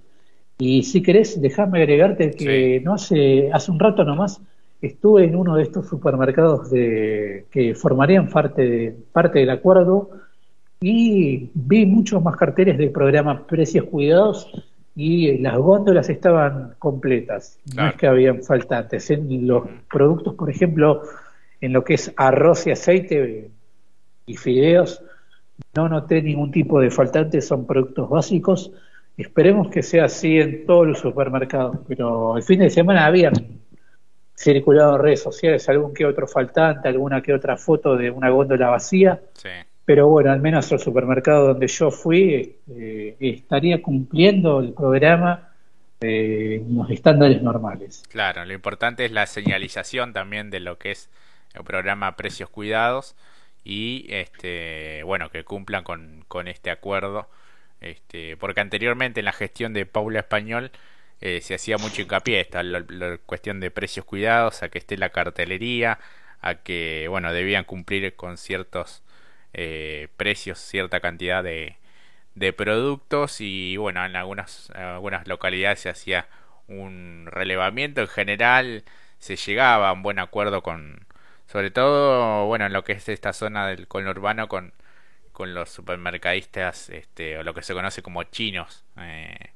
Y 0.58 0.84
si 0.84 1.02
querés, 1.02 1.42
déjame 1.42 1.80
agregarte 1.80 2.32
que 2.32 2.80
no 2.82 2.94
hace, 2.94 3.52
hace 3.52 3.72
un 3.72 3.80
rato 3.80 4.06
nomás 4.06 4.42
estuve 4.82 5.26
en 5.26 5.36
uno 5.36 5.56
de 5.56 5.64
estos 5.64 5.88
supermercados 5.88 6.70
de, 6.70 7.46
que 7.52 7.76
formarían 7.76 8.30
parte, 8.30 8.96
parte 9.12 9.40
del 9.40 9.50
acuerdo 9.50 10.12
y 10.80 11.50
vi 11.54 11.86
muchos 11.86 12.22
más 12.22 12.38
carteles 12.38 12.78
del 12.78 12.92
programa 12.92 13.46
Precios 13.48 13.86
Cuidados 13.86 14.50
y 14.96 15.38
las 15.40 15.58
góndolas 15.58 16.10
estaban 16.10 16.76
completas, 16.80 17.60
no 17.76 17.88
es 17.88 17.96
que 17.96 18.08
habían 18.08 18.42
faltantes. 18.44 19.10
En 19.12 19.46
los 19.46 19.68
productos, 19.92 20.36
por 20.36 20.50
ejemplo, 20.50 21.04
en 21.60 21.74
lo 21.74 21.84
que 21.84 21.96
es 21.96 22.14
arroz 22.16 22.66
y 22.68 22.72
aceite 22.72 23.52
y 24.26 24.38
fideos, 24.38 25.04
no 25.76 25.90
noté 25.90 26.22
ningún 26.22 26.50
tipo 26.52 26.80
de 26.80 26.90
faltantes, 26.90 27.46
son 27.46 27.68
productos 27.68 28.10
básicos. 28.10 28.72
Esperemos 29.18 29.70
que 29.70 29.84
sea 29.84 30.06
así 30.06 30.40
en 30.40 30.66
todos 30.66 30.88
los 30.88 31.00
supermercados, 31.00 31.80
pero 31.88 32.38
el 32.38 32.44
fin 32.44 32.60
de 32.60 32.70
semana 32.70 33.06
habían 33.06 33.34
circulado 34.34 34.96
en 34.96 35.02
redes 35.02 35.22
sociales 35.22 35.68
algún 35.68 35.94
que 35.94 36.06
otro 36.06 36.26
faltante, 36.26 36.88
alguna 36.88 37.22
que 37.22 37.34
otra 37.34 37.58
foto 37.58 37.98
de 37.98 38.12
una 38.12 38.30
góndola 38.30 38.70
vacía. 38.70 39.22
Sí 39.34 39.50
pero 39.86 40.08
bueno, 40.10 40.32
al 40.32 40.42
menos 40.42 40.72
el 40.72 40.80
supermercado 40.80 41.48
donde 41.50 41.68
yo 41.68 41.92
fui 41.92 42.58
eh, 42.70 43.16
estaría 43.20 43.82
cumpliendo 43.82 44.60
el 44.60 44.74
programa 44.74 45.52
eh, 46.02 46.64
los 46.68 46.90
estándares 46.90 47.42
normales. 47.42 48.04
Claro, 48.10 48.44
lo 48.46 48.54
importante 48.54 49.06
es 49.06 49.12
la 49.12 49.28
señalización 49.28 50.12
también 50.12 50.50
de 50.50 50.60
lo 50.60 50.78
que 50.78 50.92
es 50.92 51.10
el 51.54 51.64
programa 51.64 52.16
Precios 52.18 52.50
Cuidados 52.50 53.16
y 53.64 54.06
este 54.10 55.04
bueno 55.04 55.30
que 55.30 55.44
cumplan 55.44 55.84
con, 55.84 56.24
con 56.28 56.48
este 56.48 56.70
acuerdo 56.70 57.28
este 57.82 58.38
porque 58.38 58.62
anteriormente 58.62 59.22
en 59.22 59.26
la 59.26 59.32
gestión 59.32 59.74
de 59.74 59.86
Paula 59.86 60.20
Español 60.20 60.72
eh, 61.22 61.42
se 61.42 61.56
hacía 61.56 61.78
mucho 61.78 62.02
hincapié 62.02 62.42
esta 62.42 62.62
la, 62.62 62.86
la, 62.90 63.18
cuestión 63.18 63.60
de 63.60 63.72
precios 63.72 64.06
cuidados 64.06 64.62
a 64.62 64.70
que 64.70 64.78
esté 64.78 64.98
la 64.98 65.10
cartelería 65.10 65.98
a 66.42 66.56
que 66.56 67.08
bueno 67.10 67.34
debían 67.34 67.64
cumplir 67.64 68.16
con 68.16 68.38
ciertos 68.38 69.02
eh, 69.56 70.10
precios 70.18 70.60
cierta 70.60 71.00
cantidad 71.00 71.44
de, 71.44 71.78
de 72.36 72.54
productos 72.54 73.40
y 73.42 73.78
bueno 73.78 74.06
en 74.06 74.16
algunas 74.18 74.70
algunas 74.72 75.28
localidades 75.28 75.80
se 75.82 75.90
hacía 75.90 76.28
un 76.68 77.28
relevamiento. 77.32 78.02
En 78.02 78.08
general 78.08 78.84
se 79.20 79.38
llegaba 79.38 79.90
a 79.90 79.94
un 79.94 80.04
buen 80.04 80.20
acuerdo 80.20 80.62
con 80.62 81.06
sobre 81.48 81.72
todo 81.72 82.46
bueno 82.48 82.66
en 82.66 82.74
lo 82.74 82.84
que 82.84 82.94
es 82.94 83.08
esta 83.10 83.34
zona 83.34 83.68
del 83.68 83.88
conurbano 83.88 84.48
con 84.50 84.74
con 85.32 85.54
los 85.54 85.70
supermercadistas 85.70 86.90
este 86.90 87.38
o 87.38 87.44
lo 87.44 87.54
que 87.54 87.62
se 87.64 87.74
conoce 87.74 88.02
como 88.02 88.24
chinos. 88.24 88.84
Eh, 88.98 89.52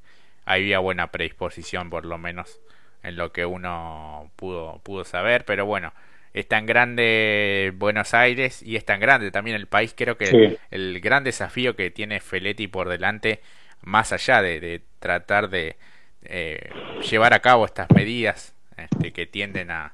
había 0.46 0.80
buena 0.80 1.12
predisposición 1.12 1.90
por 1.90 2.06
lo 2.06 2.18
menos 2.18 2.62
en 3.04 3.16
lo 3.18 3.32
que 3.32 3.46
uno 3.46 4.32
pudo 4.38 4.80
pudo 4.84 5.04
saber 5.06 5.46
pero 5.46 5.66
bueno 5.66 5.94
es 6.34 6.48
tan 6.48 6.66
grande 6.66 7.74
Buenos 7.76 8.14
Aires 8.14 8.62
y 8.62 8.76
es 8.76 8.86
tan 8.86 9.00
grande 9.00 9.32
también 9.32 9.56
el 9.56 9.68
país. 9.68 9.94
Creo 9.96 10.18
que 10.18 10.60
el, 10.72 11.00
gran 11.02 11.24
desafío 11.24 11.76
que 11.76 11.92
tiene 11.92 12.20
Feletti 12.20 12.68
por 12.68 12.90
delante, 12.90 13.42
más 13.82 14.14
allá 14.14 14.42
de, 14.42 14.82
tratar 15.00 15.50
de 15.50 15.78
eh, 16.24 16.70
llevar 17.10 17.34
a 17.34 17.40
cabo 17.40 17.66
estas 17.66 17.90
medidas 17.92 18.54
este, 18.78 19.12
que 19.12 19.26
tienden 19.26 19.72
a, 19.72 19.94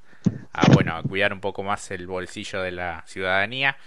bueno, 0.73 0.95
a 0.97 1.03
cuidar 1.03 1.33
un 1.33 1.41
poco 1.41 1.63
más 1.63 1.89
el 1.91 2.07
bolsillo 2.07 2.61
de 2.61 2.71
la 2.71 3.03
ciudadanía, 3.05 3.77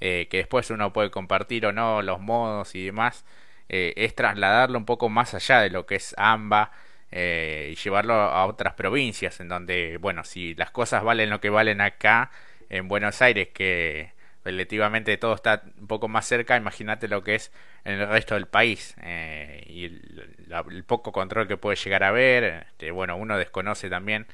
eh, 0.00 0.28
que 0.30 0.38
después 0.38 0.70
uno 0.70 0.92
puede 0.92 1.10
compartir 1.10 1.66
o 1.66 1.72
no 1.72 2.02
los 2.02 2.20
modos 2.20 2.74
y 2.74 2.84
demás, 2.84 3.24
eh, 3.68 3.94
es 3.96 4.14
trasladarlo 4.14 4.78
un 4.78 4.84
poco 4.84 5.08
más 5.08 5.34
allá 5.34 5.60
de 5.60 5.70
lo 5.70 5.86
que 5.86 5.94
es 5.96 6.14
AMBA 6.18 6.70
eh, 7.16 7.68
y 7.70 7.76
llevarlo 7.76 8.14
a 8.14 8.44
otras 8.46 8.74
provincias 8.74 9.38
en 9.38 9.48
donde, 9.48 9.98
bueno, 9.98 10.24
si 10.24 10.56
las 10.56 10.72
cosas 10.72 11.04
valen 11.04 11.30
lo 11.30 11.40
que 11.40 11.48
valen 11.48 11.80
acá 11.80 12.32
en 12.68 12.88
Buenos 12.88 13.22
Aires, 13.22 13.50
que 13.54 14.12
relativamente 14.44 15.16
todo 15.16 15.36
está 15.36 15.62
un 15.78 15.86
poco 15.86 16.08
más 16.08 16.26
cerca, 16.26 16.56
imagínate 16.56 17.06
lo 17.06 17.22
que 17.22 17.36
es 17.36 17.52
en 17.84 18.00
el 18.00 18.08
resto 18.08 18.34
del 18.34 18.46
país 18.48 18.96
eh, 19.00 19.62
y 19.68 19.84
el, 19.84 20.84
poco 20.88 21.12
control 21.12 21.46
que 21.46 21.56
puede 21.56 21.76
llegar 21.76 22.02
a 22.02 22.08
haber, 22.08 22.64
este, 22.66 22.90
bueno, 22.90 23.16
uno 23.16 23.38
desconoce 23.38 23.88
también 23.88 24.26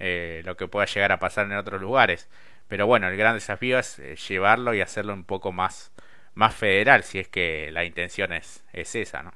eh, 0.00 0.42
lo 0.44 0.56
que 0.56 0.66
pueda 0.66 0.86
llegar 0.86 1.12
a 1.12 1.20
pasar 1.20 1.46
en 1.46 1.52
otros 1.52 1.80
lugares, 1.80 2.28
pero 2.66 2.88
bueno, 2.88 3.08
el 3.08 3.16
gran 3.16 3.34
desafío 3.34 3.78
es 3.78 3.98
llevarlo 4.28 4.74
y 4.74 4.80
hacerlo 4.80 5.14
un 5.14 5.24
poco 5.24 5.52
más, 5.52 5.92
más 6.34 6.56
federal, 6.56 7.04
si 7.04 7.20
es 7.20 7.28
que 7.28 7.70
la 7.72 7.84
intención 7.84 8.32
es, 8.32 8.64
es 8.72 8.96
esa, 8.96 9.22
¿no? 9.22 9.32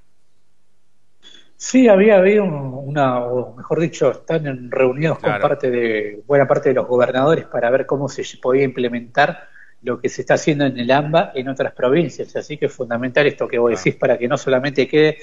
Sí, 1.63 1.89
había 1.89 2.17
habido 2.17 2.45
una, 2.45 3.23
o 3.23 3.55
mejor 3.55 3.81
dicho, 3.81 4.11
están 4.11 4.71
reunidos 4.71 5.19
con 5.19 5.39
parte 5.39 5.71
de, 5.71 6.23
buena 6.27 6.49
parte 6.49 6.71
de 6.71 6.75
los 6.75 6.89
gobernadores 6.89 7.45
para 7.45 7.69
ver 7.69 7.85
cómo 7.85 8.09
se 8.09 8.25
podía 8.39 8.65
implementar 8.65 9.47
lo 9.83 10.01
que 10.01 10.09
se 10.09 10.23
está 10.23 10.35
haciendo 10.35 10.65
en 10.65 10.79
el 10.79 10.91
AMBA 10.91 11.33
en 11.35 11.49
otras 11.49 11.75
provincias. 11.75 12.35
Así 12.35 12.57
que 12.57 12.65
es 12.65 12.73
fundamental 12.73 13.27
esto 13.27 13.47
que 13.47 13.59
vos 13.59 13.71
decís 13.71 13.95
para 13.95 14.17
que 14.17 14.27
no 14.27 14.39
solamente 14.39 14.89
quede 14.89 15.19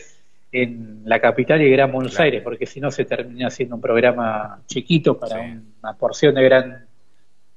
en 0.51 1.01
la 1.05 1.19
capital 1.19 1.59
y 1.59 1.71
Gran 1.71 1.91
Buenos 1.91 2.19
Aires, 2.19 2.43
porque 2.43 2.67
si 2.67 2.79
no 2.79 2.91
se 2.91 3.05
termina 3.05 3.47
haciendo 3.47 3.73
un 3.73 3.81
programa 3.81 4.61
chiquito 4.67 5.17
para 5.17 5.39
una 5.41 5.93
porción 5.97 6.35
de 6.35 6.43
gran 6.43 6.85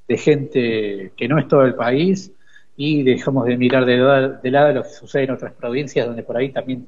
de 0.09 0.17
gente 0.17 1.13
que 1.19 1.29
no 1.29 1.39
es 1.39 1.47
todo 1.49 1.67
el 1.67 1.75
país 1.75 2.33
y 2.79 3.03
dejamos 3.03 3.45
de 3.45 3.59
mirar 3.59 3.85
de, 3.85 4.39
de 4.43 4.51
lado 4.51 4.73
lo 4.73 4.83
que 4.85 4.89
sucede 4.89 5.25
en 5.25 5.33
otras 5.33 5.53
provincias 5.53 6.07
donde 6.07 6.23
por 6.23 6.39
ahí 6.39 6.49
también 6.49 6.87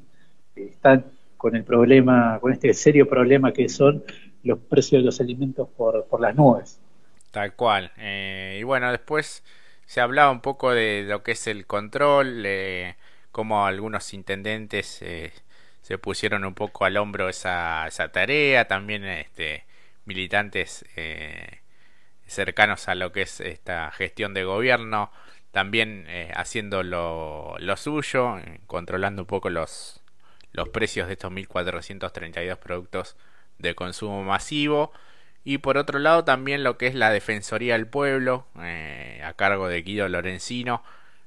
están 0.57 1.05
con 1.43 1.57
el 1.57 1.65
problema, 1.65 2.39
con 2.41 2.53
este 2.53 2.73
serio 2.73 3.09
problema 3.09 3.53
que 3.53 3.69
son 3.69 4.05
los 4.45 4.61
precios 4.61 5.03
de 5.03 5.07
los 5.07 5.21
alimentos 5.21 5.69
por, 5.77 6.05
por 6.07 6.21
las 6.21 6.37
nubes. 6.37 6.79
Tal 7.33 7.55
cual. 7.55 7.91
Eh, 7.97 8.59
y 8.61 8.63
bueno, 8.63 8.93
después 8.93 9.43
se 9.85 10.01
hablaba 10.01 10.31
un 10.31 10.41
poco 10.41 10.71
de 10.71 11.05
lo 11.05 11.25
que 11.25 11.33
es 11.33 11.49
el 11.49 11.67
control, 11.67 12.45
eh, 12.47 12.95
cómo 13.33 13.67
algunos 13.67 14.15
intendentes 14.15 15.03
eh, 15.03 15.33
se 15.81 15.99
pusieron 15.99 16.45
un 16.45 16.55
poco 16.55 16.85
al 16.85 16.97
hombro 16.97 17.29
esa, 17.29 17.89
esa 17.89 18.13
tarea, 18.13 18.69
también 18.69 19.05
este, 19.05 19.65
militantes 20.05 20.85
eh, 20.95 21.63
cercanos 22.25 22.87
a 22.89 22.95
lo 22.95 23.11
que 23.11 23.23
es 23.23 23.41
esta 23.41 23.91
gestión 23.91 24.33
de 24.33 24.45
gobierno, 24.45 25.11
también 25.51 26.07
haciendo 26.35 26.83
lo, 26.85 27.57
lo 27.59 27.77
suyo, 27.77 28.37
controlando 28.69 29.23
un 29.23 29.27
poco 29.27 29.51
los, 29.51 30.02
los 30.53 30.69
precios 30.69 31.07
de 31.07 31.15
estos 31.15 31.33
1.432 31.33 32.57
productos 32.59 33.17
de 33.59 33.75
consumo 33.75 34.23
masivo. 34.23 34.93
Y 35.45 35.59
por 35.59 35.77
otro 35.77 35.99
lado 35.99 36.25
también 36.25 36.63
lo 36.63 36.79
que 36.79 36.87
es 36.87 36.95
la 36.95 37.11
Defensoría 37.11 37.75
del 37.75 37.87
Pueblo, 37.87 38.47
eh, 38.61 39.21
a 39.25 39.33
cargo 39.35 39.69
de 39.69 39.83
Guido 39.83 40.09
Lorenzino, 40.09 40.85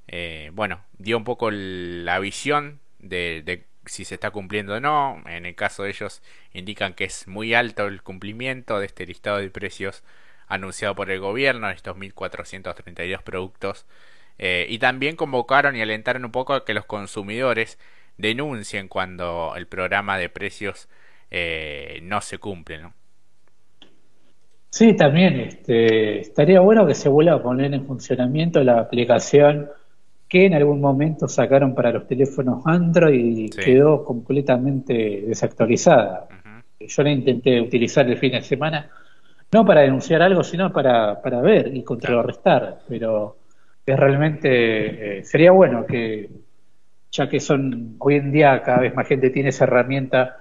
eh, 0.08 0.51
bueno, 0.53 0.86
dio 0.98 1.17
un 1.17 1.24
poco 1.24 1.51
la 1.51 2.20
visión 2.20 2.79
de, 3.00 3.41
de, 3.44 3.65
si 3.86 4.05
se 4.05 4.15
está 4.15 4.32
cumpliendo 4.32 4.75
o 4.75 4.79
no. 4.79 5.22
En 5.27 5.46
el 5.46 5.55
caso 5.55 5.84
de 5.84 5.89
ellos 5.89 6.22
indican 6.53 6.94
que 6.94 7.05
es 7.05 7.27
muy 7.27 7.53
alto 7.53 7.88
el 7.88 8.01
cumplimiento 8.03 8.79
de 8.79 8.86
este 8.86 9.05
listado 9.05 9.38
de 9.38 9.50
precios 9.50 10.03
anunciado 10.48 10.96
por 10.96 11.10
el 11.12 11.20
gobierno, 11.20 11.70
estos 11.70 11.98
1.432 11.98 13.22
productos. 13.24 13.86
Eh, 14.38 14.67
y 14.70 14.79
también 14.79 15.15
convocaron 15.15 15.75
y 15.75 15.82
alentaron 15.82 16.25
un 16.25 16.32
poco 16.32 16.53
a 16.53 16.65
que 16.65 16.74
los 16.74 16.86
consumidores 16.86 17.79
denuncien 18.17 18.88
cuando 18.88 19.53
el 19.55 19.67
programa 19.67 20.17
de 20.17 20.29
precios 20.29 20.88
eh, 21.31 22.00
no 22.03 22.22
se 22.22 22.38
cumple, 22.38 22.81
¿no? 22.81 22.93
Sí, 24.69 24.93
también 24.93 25.39
este, 25.39 26.19
estaría 26.19 26.60
bueno 26.60 26.86
que 26.86 26.95
se 26.95 27.07
vuelva 27.07 27.34
a 27.34 27.41
poner 27.41 27.74
en 27.74 27.86
funcionamiento 27.86 28.62
la 28.62 28.79
aplicación 28.79 29.69
que 30.27 30.45
en 30.45 30.53
algún 30.53 30.81
momento 30.81 31.27
sacaron 31.27 31.74
para 31.74 31.91
los 31.91 32.07
teléfonos 32.07 32.62
Android 32.65 33.38
y 33.38 33.50
quedó 33.50 34.03
completamente 34.03 35.24
desactualizada. 35.27 36.27
Yo 36.79 37.03
la 37.03 37.12
intenté 37.12 37.62
utilizar 37.62 38.05
el 38.10 38.17
fin 38.17 38.34
de 38.34 38.41
semana, 38.41 38.89
no 39.53 39.65
para 39.65 39.81
denunciar 39.81 40.22
algo, 40.22 40.43
sino 40.43 40.74
para, 40.74 41.22
para 41.22 41.39
ver 41.41 41.74
y 41.74 41.84
contrarrestar, 41.84 42.79
pero 42.89 43.38
es 43.86 43.98
realmente, 43.98 45.19
eh, 45.19 45.24
sería 45.24 45.51
bueno 45.51 45.86
que, 45.86 46.29
ya 47.15 47.29
que 47.29 47.39
son, 47.39 47.95
hoy 48.00 48.15
en 48.15 48.31
día 48.31 48.62
cada 48.63 48.79
vez 48.79 48.95
más 48.95 49.07
gente 49.07 49.29
tiene 49.29 49.50
esa 49.50 49.65
herramienta 49.65 50.38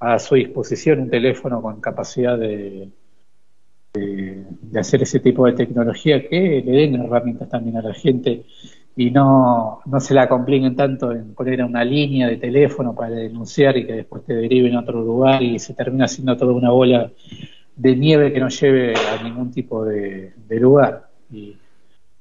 a 0.00 0.18
su 0.18 0.34
disposición, 0.36 1.00
un 1.00 1.10
teléfono 1.10 1.62
con 1.62 1.80
capacidad 1.80 2.38
de 2.38 2.88
de, 3.94 4.44
hacer 4.78 5.02
ese 5.02 5.20
tipo 5.20 5.46
de 5.46 5.52
tecnología 5.52 6.28
que 6.28 6.62
le 6.64 6.72
den 6.72 6.96
herramientas 6.96 7.48
también 7.48 7.76
a 7.76 7.82
la 7.82 7.94
gente 7.94 8.44
y 8.96 9.10
no, 9.10 9.80
no 9.86 10.00
se 10.00 10.14
la 10.14 10.28
compliquen 10.28 10.76
tanto 10.76 11.12
en 11.12 11.34
poner 11.34 11.62
una 11.62 11.84
línea 11.84 12.28
de 12.28 12.36
teléfono 12.36 12.94
para 12.94 13.14
denunciar 13.14 13.76
y 13.76 13.86
que 13.86 13.92
después 13.92 14.24
te 14.24 14.34
deriven 14.34 14.74
a 14.74 14.80
otro 14.80 15.00
lugar 15.00 15.42
y 15.42 15.58
se 15.58 15.74
termina 15.74 16.04
haciendo 16.04 16.36
toda 16.36 16.52
una 16.52 16.70
bola 16.70 17.10
de 17.76 17.96
nieve 17.96 18.32
que 18.32 18.40
no 18.40 18.48
lleve 18.48 18.94
a 18.94 19.22
ningún 19.22 19.50
tipo 19.50 19.84
de, 19.84 20.32
lugar. 20.50 21.08
Y, 21.32 21.56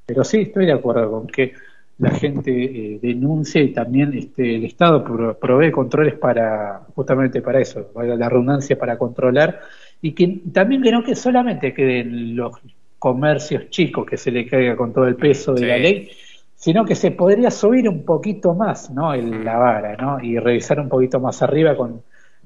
pero 0.06 0.24
sí, 0.24 0.42
estoy 0.42 0.66
de 0.66 0.74
acuerdo 0.74 1.12
con 1.12 1.28
que 1.28 1.54
la 2.00 2.12
gente 2.12 2.52
eh, 2.52 3.00
denuncie 3.02 3.64
y 3.64 3.74
también 3.74 4.14
este, 4.14 4.56
el 4.56 4.66
Estado 4.66 5.04
provee 5.40 5.72
controles 5.72 6.16
para 6.16 6.82
justamente 6.96 7.42
para 7.42 7.62
eso, 7.62 7.92
la 7.96 8.30
redundancia 8.30 8.78
para 8.78 8.98
controlar 8.98 9.62
y 10.02 10.14
que 10.14 10.42
también 10.52 10.82
que 10.82 10.92
no 10.92 11.04
que 11.04 11.16
solamente 11.16 11.74
queden 11.74 12.36
los 12.36 12.58
comercios 13.00 13.70
chicos 13.70 14.06
que 14.06 14.18
se 14.18 14.32
le 14.32 14.48
caiga 14.48 14.76
con 14.76 14.94
todo 14.94 15.06
el 15.08 15.16
peso 15.16 15.54
de 15.54 15.66
la 15.66 15.78
ley, 15.78 16.10
sino 16.56 16.86
que 16.86 16.96
se 16.96 17.12
podría 17.12 17.52
subir 17.52 17.90
un 17.90 18.04
poquito 18.06 18.54
más, 18.54 18.90
¿no? 18.90 19.14
El, 19.14 19.44
la 19.44 19.58
vara, 19.58 19.96
¿no? 19.98 20.24
Y 20.24 20.40
revisar 20.40 20.80
un 20.80 20.90
poquito 20.90 21.20
más 21.20 21.42
arriba 21.42 21.76
con 21.76 22.02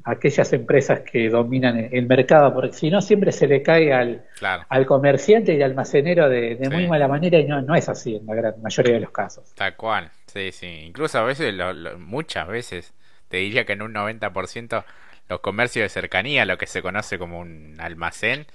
aquellas 0.07 0.53
empresas 0.53 1.01
que 1.01 1.29
dominan 1.29 1.89
el 1.91 2.07
mercado, 2.07 2.53
porque 2.53 2.73
si 2.73 2.89
no 2.89 3.01
siempre 3.01 3.31
se 3.31 3.45
le 3.47 3.61
cae 3.61 3.93
al, 3.93 4.25
al 4.69 4.85
comerciante 4.85 5.53
y 5.53 5.61
al 5.61 5.71
almacenero 5.71 6.29
de, 6.29 6.57
muy 6.71 6.87
mala 6.87 7.07
manera 7.07 7.37
y 7.39 7.45
no, 7.45 7.61
no 7.61 7.75
es 7.75 7.89
así 7.89 8.15
en 8.15 8.25
la 8.25 8.35
gran 8.35 8.61
mayoría 8.61 8.93
de 8.93 8.99
los 9.01 9.11
casos. 9.11 9.53
Tal 9.55 9.75
cual, 9.75 10.09
sí, 10.25 10.51
sí. 10.51 10.67
Incluso 10.85 11.19
a 11.19 11.23
veces, 11.23 11.53
muchas 11.99 12.47
veces, 12.47 12.93
te 13.27 13.37
diría 13.37 13.65
que 13.65 13.73
en 13.73 13.81
un 13.81 13.93
90% 13.93 14.85
los 15.29 15.39
comercios 15.41 15.83
de 15.83 15.89
cercanía, 15.89 16.45
lo 16.45 16.57
que 16.57 16.67
se 16.67 16.81
conoce 16.81 17.19
como 17.19 17.39
un 17.39 17.75
almacén, 17.79 18.45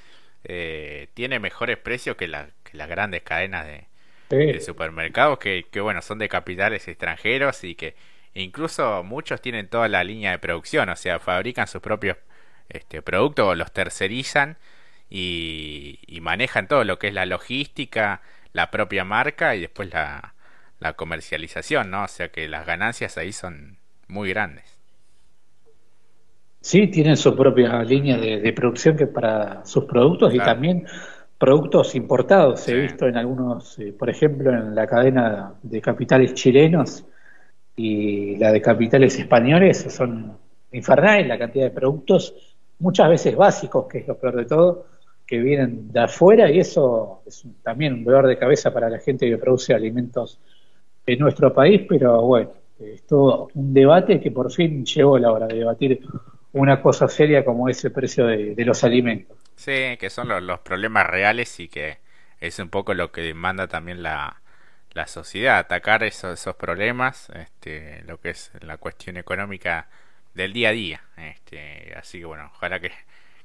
eh, 0.45 1.09
tiene 1.15 1.39
mejores 1.39 1.77
precios 1.77 2.17
que, 2.17 2.29
las 2.29 2.49
grandes 2.89 3.23
cadenas 3.23 3.67
de, 3.67 4.61
supermercados 4.61 5.39
que, 5.39 5.67
bueno, 5.83 6.01
son 6.01 6.19
de 6.19 6.31
capitales 6.31 6.89
extranjeros 6.89 7.63
y 7.65 7.75
que 7.75 7.95
incluso 8.35 9.03
muchos 9.03 9.41
tienen 9.41 9.69
toda 9.69 9.89
la 9.89 10.05
línea 10.05 10.31
de 10.33 10.39
producción, 10.39 10.89
o 10.89 10.97
sea, 10.97 11.19
fabrican 11.19 11.67
sus 11.67 11.81
propios 11.81 12.17
este, 12.69 13.03
productos 13.03 13.47
o 13.47 13.55
los 13.55 13.73
tercerizan 13.73 14.57
y, 15.11 15.99
manejan 16.23 16.69
todo 16.69 16.85
lo 16.85 16.99
que 16.99 17.09
es 17.09 17.15
la 17.15 17.27
logística, 17.27 18.23
la 18.53 18.71
propia 18.71 19.05
marca 19.05 19.57
y 19.57 19.61
después 19.61 19.93
la, 19.93 20.35
la 20.79 20.93
comercialización, 20.95 21.91
¿no? 21.91 22.05
O 22.05 22.09
sea 22.09 22.29
que 22.29 22.49
las 22.49 22.65
ganancias 22.67 23.19
ahí 23.19 23.33
son 23.33 23.79
muy 24.09 24.31
grandes. 24.31 24.79
Sí, 26.61 26.87
tienen 26.87 27.17
su 27.17 27.35
propia 27.35 27.83
línea 27.83 28.17
de, 28.17 28.53
producción 28.53 28.97
que 28.97 29.09
para 29.09 29.67
sus 29.67 29.85
productos 29.85 30.33
y 30.33 30.39
también 30.39 30.87
productos 31.37 31.97
importados. 31.97 32.69
He 32.69 32.75
visto 32.75 33.09
en 33.09 33.17
algunos, 33.17 33.77
eh, 33.81 33.93
por 33.93 34.09
ejemplo, 34.09 34.53
en 34.53 34.73
la 34.73 34.87
cadena 34.87 35.55
de 35.63 35.81
capitales 35.81 36.35
chilenos 36.35 37.05
y 37.77 38.37
la 38.37 38.53
de 38.53 38.61
capitales 38.61 39.19
españoles, 39.19 39.87
son 39.89 40.37
infernales 40.73 41.27
la 41.27 41.39
cantidad 41.39 41.65
de 41.65 41.71
productos, 41.71 42.57
muchas 42.79 43.09
veces 43.09 43.37
básicos, 43.37 43.87
que 43.87 43.99
es 43.99 44.09
lo 44.09 44.19
peor 44.19 44.37
de 44.37 44.45
todo, 44.45 44.87
que 45.27 45.39
vienen 45.39 45.93
de 45.93 46.01
afuera 46.01 46.51
y 46.51 46.59
eso 46.59 47.23
es 47.27 47.45
también 47.63 47.95
un 47.95 48.05
dolor 48.05 48.27
de 48.27 48.39
cabeza 48.39 48.73
para 48.73 48.91
la 48.91 48.99
gente 48.99 49.29
que 49.29 49.39
produce 49.39 49.73
alimentos 49.73 50.39
en 51.07 51.19
nuestro 51.19 51.53
país, 51.53 51.83
pero 51.89 52.23
bueno, 52.23 52.51
es 52.81 53.07
todo 53.07 53.49
un 53.55 53.73
debate 53.73 54.21
que 54.21 54.31
por 54.31 54.53
fin 54.53 54.85
llegó 54.85 55.19
la 55.19 55.33
hora 55.33 55.47
de 55.47 55.57
debatir 55.57 56.01
una 56.53 56.83
cosa 56.83 57.09
seria 57.09 57.45
como 57.45 57.69
es 57.69 57.85
el 57.85 57.93
precio 57.93 58.27
de, 58.27 58.55
los 58.65 58.85
alimentos. 58.85 59.39
Sí, 59.57 59.97
que 59.99 60.11
son 60.11 60.29
los, 60.47 60.61
problemas 60.61 61.07
reales 61.07 61.59
y 61.61 61.69
que 61.69 61.99
es 62.41 62.59
un 62.59 62.69
poco 62.69 62.95
lo 62.95 63.11
que 63.11 63.23
demanda 63.23 63.69
también 63.69 64.03
la, 64.03 64.42
la 64.95 65.07
sociedad, 65.07 65.59
atacar 65.59 66.03
esos, 66.03 66.41
esos 66.41 66.57
problemas, 66.57 67.31
este, 67.31 68.03
lo 68.07 68.21
que 68.21 68.31
es 68.31 68.53
la 68.61 68.77
cuestión 68.77 69.17
económica 69.17 69.89
del 70.35 70.53
día 70.53 70.71
a 70.71 70.73
día. 70.73 71.03
Este, 71.17 71.95
así 71.97 72.19
que 72.21 72.25
bueno, 72.27 72.51
ojalá 72.55 72.81
que, 72.81 72.93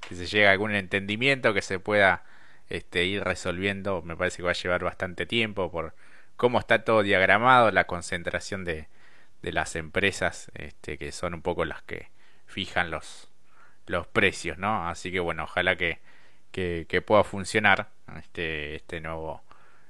se 0.09 0.25
llegue 0.25 0.47
a 0.47 0.51
algún 0.51 0.73
entendimiento, 0.73 1.53
que 1.53 1.61
se 1.61 1.79
pueda 1.79 2.23
este, 2.69 3.05
ir 3.05 3.23
resolviendo. 3.23 4.01
Me 4.01 4.15
parece 4.15 4.37
que 4.37 4.43
va 4.43 4.51
a 4.51 4.53
llevar 4.53 4.83
bastante 4.83 5.25
tiempo 5.25 5.71
por 5.71 5.93
cómo 6.37 6.59
está 6.59 6.83
todo 6.83 7.03
diagramado, 7.03 7.71
la 7.71 7.85
concentración 7.87 8.63
de, 8.65 8.87
de 9.41 9.51
las 9.51 9.75
empresas, 9.75 10.51
este, 10.55 10.97
que 10.97 11.11
son 11.11 11.33
un 11.33 11.41
poco 11.41 11.65
las 11.65 11.81
que 11.83 12.09
fijan 12.45 12.91
los, 12.91 13.29
los 13.85 14.07
precios, 14.07 14.57
¿no? 14.57 14.87
Así 14.87 15.11
que 15.11 15.19
bueno, 15.19 15.43
ojalá 15.43 15.75
que, 15.75 15.99
que, 16.51 17.01
pueda 17.05 17.23
funcionar 17.23 17.89
este, 18.17 18.75
este 18.75 18.99
nuevo, 19.01 19.43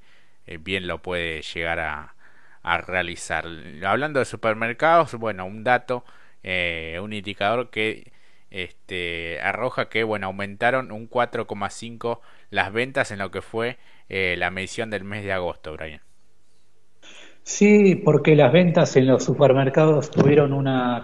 eh, 0.47 0.59
bien 0.61 0.87
lo 0.87 1.01
puede 1.03 1.43
llegar 1.43 1.81
a, 1.81 2.15
a 2.63 2.79
realizar. 2.79 3.47
Hablando 3.85 4.19
de 4.21 4.25
supermercados, 4.27 5.15
bueno, 5.15 5.47
un 5.47 5.65
dato 5.65 6.05
eh, 6.43 6.99
un 7.03 7.13
indicador 7.13 7.71
que 7.71 8.13
este, 8.51 9.41
arroja 9.41 9.89
que 9.89 10.05
bueno 10.05 10.27
aumentaron 10.27 10.93
un 10.93 11.09
4,5 11.09 12.21
las 12.51 12.73
ventas 12.73 13.11
en 13.11 13.19
lo 13.19 13.31
que 13.31 13.43
fue 13.43 13.79
eh, 14.09 14.37
la 14.39 14.51
medición 14.51 14.91
del 14.91 15.05
mes 15.05 15.25
de 15.25 15.33
agosto, 15.33 15.73
Brian. 15.75 16.01
Sí, 17.43 17.95
porque 17.95 18.37
las 18.37 18.53
ventas 18.53 18.95
en 18.97 19.07
los 19.07 19.25
supermercados 19.25 20.11
tuvieron 20.11 20.53
una, 20.53 21.03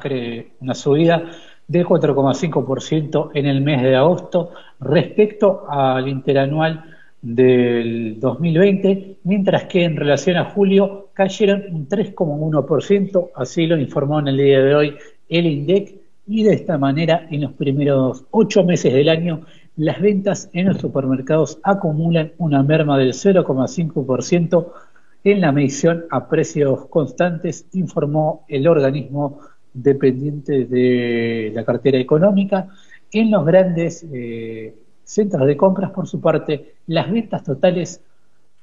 una 0.61 0.74
subida 0.74 1.30
del 1.66 1.87
4,5% 1.87 3.30
en 3.33 3.46
el 3.46 3.62
mes 3.62 3.83
de 3.83 3.96
agosto 3.96 4.50
respecto 4.78 5.64
al 5.68 6.07
interanual 6.07 6.85
del 7.22 8.20
2020, 8.20 9.16
mientras 9.24 9.64
que 9.64 9.85
en 9.85 9.96
relación 9.96 10.37
a 10.37 10.50
julio 10.50 11.09
cayeron 11.14 11.64
un 11.70 11.88
3,1%, 11.88 13.30
así 13.35 13.66
lo 13.66 13.78
informó 13.78 14.18
en 14.18 14.28
el 14.28 14.37
día 14.37 14.62
de 14.62 14.74
hoy 14.74 14.96
el 15.30 15.46
INDEC 15.46 16.03
y 16.26 16.44
de 16.44 16.54
esta 16.54 16.78
manera 16.78 17.26
en 17.30 17.42
los 17.42 17.52
primeros 17.52 18.24
ocho 18.30 18.64
meses 18.64 18.92
del 18.92 19.08
año 19.08 19.42
las 19.76 20.00
ventas 20.00 20.48
en 20.52 20.66
los 20.66 20.78
supermercados 20.78 21.58
acumulan 21.62 22.32
una 22.38 22.62
merma 22.62 22.96
del 22.96 23.12
0,5% 23.12 24.72
en 25.24 25.40
la 25.40 25.52
medición 25.52 26.04
a 26.10 26.28
precios 26.28 26.87
constantes, 26.87 27.66
informó 27.72 28.44
el 28.48 28.68
organismo 28.68 29.40
dependiente 29.72 30.66
de 30.66 31.50
la 31.54 31.64
cartera 31.64 31.98
económica. 31.98 32.68
En 33.10 33.30
los 33.30 33.44
grandes 33.44 34.06
eh, 34.12 34.74
centros 35.02 35.46
de 35.46 35.56
compras, 35.56 35.90
por 35.90 36.06
su 36.06 36.20
parte, 36.20 36.74
las 36.87 37.10
ventas 37.10 37.42
totales 37.42 38.00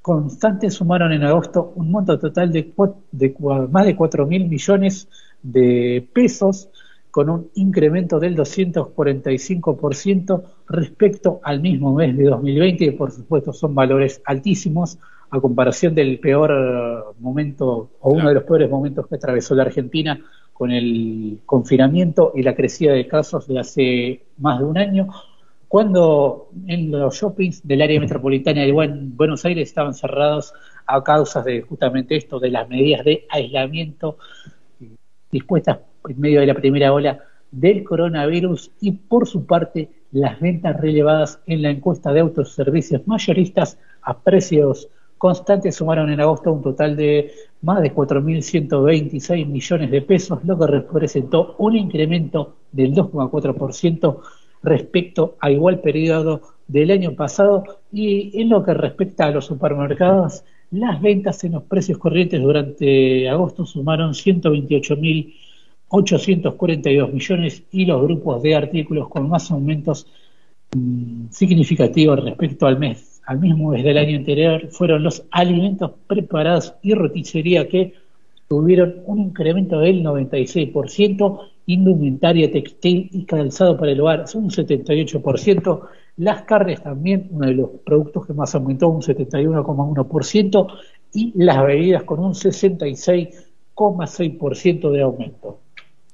constantes 0.01 0.75
sumaron 0.75 1.11
en 1.13 1.23
agosto 1.23 1.73
un 1.75 1.91
monto 1.91 2.17
total 2.17 2.51
de, 2.51 2.71
de 3.11 3.35
más 3.69 3.85
de 3.85 3.95
4 3.95 4.25
mil 4.25 4.47
millones 4.47 5.07
de 5.43 6.07
pesos, 6.13 6.69
con 7.11 7.29
un 7.29 7.51
incremento 7.55 8.19
del 8.19 8.35
245% 8.35 10.43
respecto 10.67 11.39
al 11.43 11.61
mismo 11.61 11.93
mes 11.93 12.17
de 12.17 12.23
2020, 12.23 12.85
y 12.85 12.91
por 12.91 13.11
supuesto 13.11 13.53
son 13.53 13.75
valores 13.75 14.21
altísimos, 14.25 14.97
a 15.29 15.39
comparación 15.39 15.95
del 15.95 16.19
peor 16.19 17.15
momento 17.19 17.91
o 18.01 18.11
uno 18.11 18.27
de 18.27 18.35
los 18.35 18.43
peores 18.43 18.69
momentos 18.69 19.07
que 19.07 19.15
atravesó 19.15 19.55
la 19.55 19.63
Argentina 19.63 20.19
con 20.51 20.71
el 20.71 21.39
confinamiento 21.45 22.33
y 22.35 22.43
la 22.43 22.53
crecida 22.53 22.91
de 22.91 23.07
casos 23.07 23.47
de 23.47 23.59
hace 23.59 24.23
más 24.37 24.59
de 24.59 24.65
un 24.65 24.77
año, 24.77 25.07
cuando 25.69 26.49
en 26.67 26.91
los 26.91 27.15
shoppings 27.15 27.65
del 27.65 27.81
área 27.81 27.97
metropolitana 27.99 28.61
de 28.61 28.73
Buenos 28.73 29.45
Aires 29.45 29.69
estaban 29.69 29.93
cerrados 29.93 30.53
a 30.85 31.01
causa 31.01 31.41
de 31.41 31.61
justamente 31.61 32.17
esto, 32.17 32.37
de 32.37 32.51
las 32.51 32.67
medidas 32.67 33.05
de 33.05 33.25
aislamiento 33.29 34.17
dispuestas 35.31 35.79
en 36.07 36.19
medio 36.19 36.39
de 36.39 36.47
la 36.47 36.55
primera 36.55 36.93
ola 36.93 37.19
del 37.51 37.83
coronavirus 37.83 38.71
y 38.79 38.91
por 38.91 39.27
su 39.27 39.45
parte 39.45 39.89
las 40.11 40.39
ventas 40.39 40.79
relevadas 40.79 41.39
en 41.45 41.61
la 41.61 41.69
encuesta 41.69 42.11
de 42.13 42.21
autoservicios 42.21 43.05
mayoristas 43.07 43.77
a 44.01 44.17
precios 44.17 44.89
constantes 45.21 45.75
sumaron 45.75 46.09
en 46.09 46.19
agosto 46.19 46.51
un 46.51 46.63
total 46.63 46.95
de 46.95 47.31
más 47.61 47.79
de 47.83 47.93
4.126 47.93 49.45
millones 49.45 49.91
de 49.91 50.01
pesos, 50.01 50.43
lo 50.43 50.57
que 50.57 50.65
representó 50.65 51.55
un 51.59 51.75
incremento 51.75 52.55
del 52.71 52.95
2,4% 52.95 54.17
respecto 54.63 55.35
a 55.39 55.51
igual 55.51 55.79
periodo 55.79 56.41
del 56.67 56.89
año 56.89 57.13
pasado. 57.13 57.63
Y 57.91 58.41
en 58.41 58.49
lo 58.49 58.63
que 58.63 58.73
respecta 58.73 59.25
a 59.25 59.31
los 59.31 59.45
supermercados, 59.45 60.43
las 60.71 60.99
ventas 60.99 61.43
en 61.43 61.51
los 61.51 61.63
precios 61.63 61.99
corrientes 61.99 62.41
durante 62.41 63.29
agosto 63.29 63.67
sumaron 63.67 64.15
128.842 65.91 67.11
millones 67.11 67.63
y 67.71 67.85
los 67.85 68.01
grupos 68.01 68.41
de 68.41 68.55
artículos 68.55 69.09
con 69.09 69.29
más 69.29 69.51
aumentos 69.51 70.07
mm, 70.75 71.27
significativos 71.29 72.23
respecto 72.23 72.65
al 72.65 72.79
mes 72.79 73.11
al 73.25 73.39
mismo 73.39 73.71
mes 73.71 73.83
del 73.83 73.97
año 73.97 74.15
anterior 74.17 74.69
fueron 74.69 75.01
los 75.03 75.23
alimentos 75.31 75.91
preparados 76.07 76.75
y 76.81 76.93
roticería 76.93 77.67
que 77.67 77.95
tuvieron 78.47 79.01
un 79.05 79.19
incremento 79.19 79.79
del 79.79 80.01
96%, 80.03 81.39
indumentaria 81.67 82.51
textil 82.51 83.09
y 83.11 83.25
calzado 83.25 83.77
para 83.77 83.91
el 83.93 84.01
hogar 84.01 84.25
un 84.33 84.49
78%, 84.49 85.81
las 86.17 86.41
carnes 86.41 86.83
también, 86.83 87.29
uno 87.31 87.47
de 87.47 87.53
los 87.53 87.69
productos 87.85 88.27
que 88.27 88.33
más 88.33 88.53
aumentó 88.55 88.89
un 88.89 89.01
71,1% 89.01 90.67
y 91.13 91.31
las 91.35 91.63
bebidas 91.63 92.03
con 92.03 92.19
un 92.19 92.33
66,6% 92.33 94.91
de 94.91 95.01
aumento. 95.01 95.59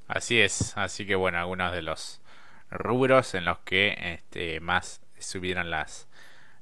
Así 0.08 0.40
es, 0.40 0.78
así 0.78 1.06
que 1.06 1.16
bueno, 1.16 1.38
algunos 1.38 1.74
de 1.74 1.82
los 1.82 2.22
rubros 2.70 3.34
en 3.34 3.46
los 3.46 3.60
que 3.60 3.96
este, 4.00 4.60
más 4.60 5.02
subieron 5.20 5.70
las, 5.70 6.08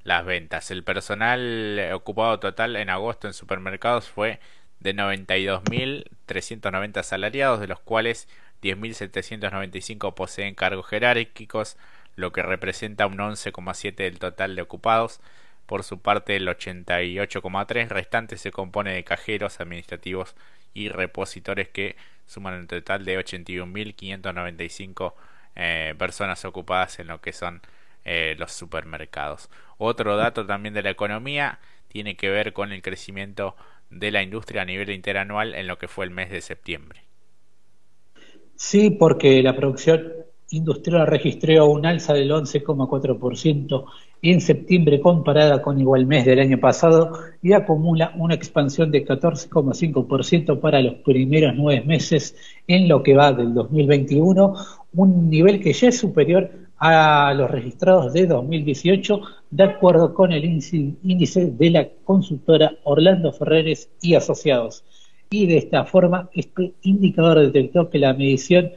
las 0.04 0.26
ventas. 0.26 0.72
El 0.72 0.84
personal 0.84 1.92
ocupado 1.94 2.40
total 2.40 2.76
en 2.76 2.90
agosto 2.90 3.28
en 3.28 3.34
supermercados 3.34 4.10
fue 4.10 4.40
de 4.80 4.96
92.390 4.96 6.98
asalariados, 6.98 7.60
de 7.60 7.68
los 7.68 7.80
cuales 7.80 8.28
10.795 8.62 10.14
poseen 10.14 10.56
cargos 10.56 10.88
jerárquicos, 10.88 11.78
lo 12.16 12.32
que 12.32 12.44
representa 12.44 13.08
un 13.08 13.18
11,7 13.18 13.96
del 13.96 14.20
total 14.20 14.56
de 14.56 14.62
ocupados. 14.62 15.20
Por 15.66 15.84
su 15.84 16.00
parte, 16.00 16.36
el 16.36 16.48
88,3 16.48 17.88
restante 17.90 18.38
se 18.38 18.52
compone 18.52 18.94
de 18.94 19.04
cajeros 19.04 19.60
administrativos 19.60 20.36
y 20.74 20.90
repositores 20.90 21.70
que 21.70 21.96
suman 22.26 22.56
un 22.56 22.68
total 22.68 23.06
de 23.06 23.18
81.595 23.20 25.14
eh, 25.56 25.96
personas 25.98 26.44
ocupadas 26.46 27.00
en 27.00 27.08
lo 27.08 27.22
que 27.22 27.34
son 27.34 27.62
eh, 28.04 28.36
los 28.38 28.52
supermercados. 28.52 29.50
Otro 29.78 30.18
dato 30.18 30.46
también 30.46 30.74
de 30.74 30.84
la 30.84 30.90
economía 30.90 31.60
tiene 31.88 32.16
que 32.16 32.30
ver 32.30 32.54
con 32.54 32.72
el 32.72 32.82
crecimiento 32.82 33.56
de 33.90 34.12
la 34.12 34.22
industria 34.22 34.64
a 34.64 34.66
nivel 34.66 34.90
interanual 34.90 35.56
en 35.56 35.68
lo 35.68 35.78
que 35.78 35.88
fue 35.88 36.06
el 36.06 36.12
mes 36.12 36.30
de 36.30 36.42
septiembre. 36.42 37.02
Sí, 38.56 38.90
porque 38.90 39.42
la 39.44 39.56
producción 39.56 40.25
industrial 40.56 41.08
registró 41.08 41.68
un 41.68 41.86
alza 41.86 42.14
del 42.14 42.32
11,4% 42.32 43.86
en 44.22 44.42
septiembre 44.42 45.00
comparada 45.00 45.62
con 45.62 45.80
igual 45.80 46.06
mes 46.06 46.26
del 46.26 46.40
año 46.40 46.60
pasado 46.60 47.20
y 47.42 47.54
acumula 47.54 48.14
una 48.18 48.34
expansión 48.34 48.92
de 48.92 49.06
14,5% 49.06 50.60
para 50.60 50.82
los 50.82 50.96
primeros 50.96 51.54
nueve 51.56 51.86
meses 51.86 52.36
en 52.68 52.88
lo 52.88 53.04
que 53.04 53.16
va 53.16 53.34
del 53.34 53.54
2021, 53.54 54.56
un 54.96 55.30
nivel 55.30 55.60
que 55.60 55.74
ya 55.74 55.90
es 55.90 56.00
superior 56.00 56.50
a 56.78 57.34
los 57.36 57.50
registrados 57.50 58.14
de 58.14 58.28
2018, 58.28 59.22
de 59.52 59.64
acuerdo 59.64 60.14
con 60.14 60.32
el 60.32 60.44
índice 60.44 61.52
de 61.52 61.70
la 61.70 61.88
consultora 62.04 62.74
Orlando 62.84 63.32
Ferreres 63.32 63.90
y 64.02 64.16
Asociados. 64.16 64.84
Y 65.30 65.48
de 65.48 65.58
esta 65.58 65.86
forma, 65.86 66.30
este 66.34 66.74
indicador 66.84 67.40
detectó 67.40 67.90
que 67.90 68.00
la 68.00 68.14
medición 68.14 68.72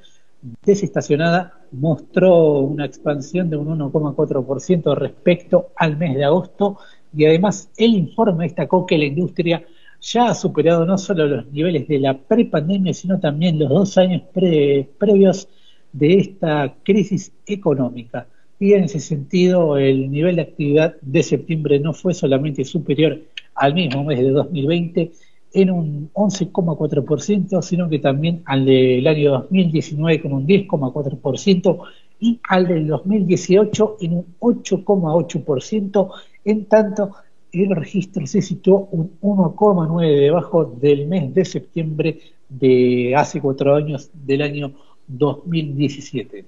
desestacionada 0.64 1.57
mostró 1.72 2.60
una 2.60 2.84
expansión 2.84 3.50
de 3.50 3.56
un 3.56 3.78
1,4% 3.78 4.94
respecto 4.96 5.68
al 5.76 5.96
mes 5.96 6.16
de 6.16 6.24
agosto 6.24 6.78
y 7.16 7.24
además 7.24 7.70
el 7.76 7.94
informe 7.94 8.44
destacó 8.44 8.86
que 8.86 8.98
la 8.98 9.06
industria 9.06 9.64
ya 10.00 10.28
ha 10.28 10.34
superado 10.34 10.84
no 10.86 10.98
solo 10.98 11.26
los 11.26 11.50
niveles 11.52 11.88
de 11.88 11.98
la 11.98 12.16
prepandemia, 12.16 12.94
sino 12.94 13.18
también 13.18 13.58
los 13.58 13.68
dos 13.68 13.98
años 13.98 14.22
previos 14.32 15.48
de 15.92 16.14
esta 16.14 16.74
crisis 16.82 17.32
económica. 17.46 18.26
Y 18.60 18.72
en 18.72 18.84
ese 18.84 19.00
sentido, 19.00 19.76
el 19.76 20.10
nivel 20.10 20.36
de 20.36 20.42
actividad 20.42 20.96
de 21.00 21.22
septiembre 21.22 21.78
no 21.80 21.92
fue 21.92 22.14
solamente 22.14 22.64
superior 22.64 23.20
al 23.54 23.74
mismo 23.74 24.04
mes 24.04 24.20
de 24.20 24.30
2020 24.30 25.12
en 25.52 25.70
un 25.70 26.10
11,4%, 26.12 27.62
sino 27.62 27.88
que 27.88 27.98
también 27.98 28.42
al 28.44 28.64
del 28.64 29.06
año 29.06 29.32
2019 29.32 30.20
con 30.20 30.32
un 30.32 30.46
10,4% 30.46 31.78
y 32.20 32.40
al 32.48 32.66
del 32.66 32.86
2018 32.86 33.96
en 34.00 34.12
un 34.14 34.34
8,8%, 34.40 36.10
en 36.44 36.64
tanto 36.66 37.12
el 37.52 37.74
registro 37.74 38.26
se 38.26 38.42
situó 38.42 38.88
un 38.90 39.18
1,9 39.20 40.20
debajo 40.20 40.64
del 40.64 41.06
mes 41.06 41.32
de 41.34 41.44
septiembre 41.44 42.20
de 42.48 43.14
hace 43.16 43.40
cuatro 43.40 43.74
años 43.74 44.10
del 44.12 44.42
año 44.42 44.72
2017. 45.06 46.44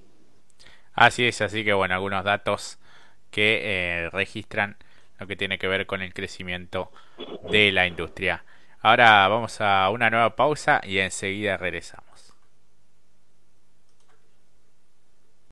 Así 0.94 1.24
es, 1.24 1.40
así 1.40 1.64
que 1.64 1.72
bueno, 1.72 1.94
algunos 1.94 2.24
datos 2.24 2.78
que 3.30 3.60
eh, 3.62 4.10
registran 4.10 4.76
lo 5.18 5.26
que 5.26 5.36
tiene 5.36 5.58
que 5.58 5.68
ver 5.68 5.86
con 5.86 6.02
el 6.02 6.12
crecimiento 6.12 6.90
de 7.50 7.72
la 7.72 7.86
industria. 7.86 8.44
Ahora 8.82 9.28
vamos 9.28 9.60
a 9.60 9.90
una 9.90 10.08
nueva 10.08 10.36
pausa 10.36 10.80
y 10.82 10.98
enseguida 10.98 11.58
regresamos. 11.58 12.09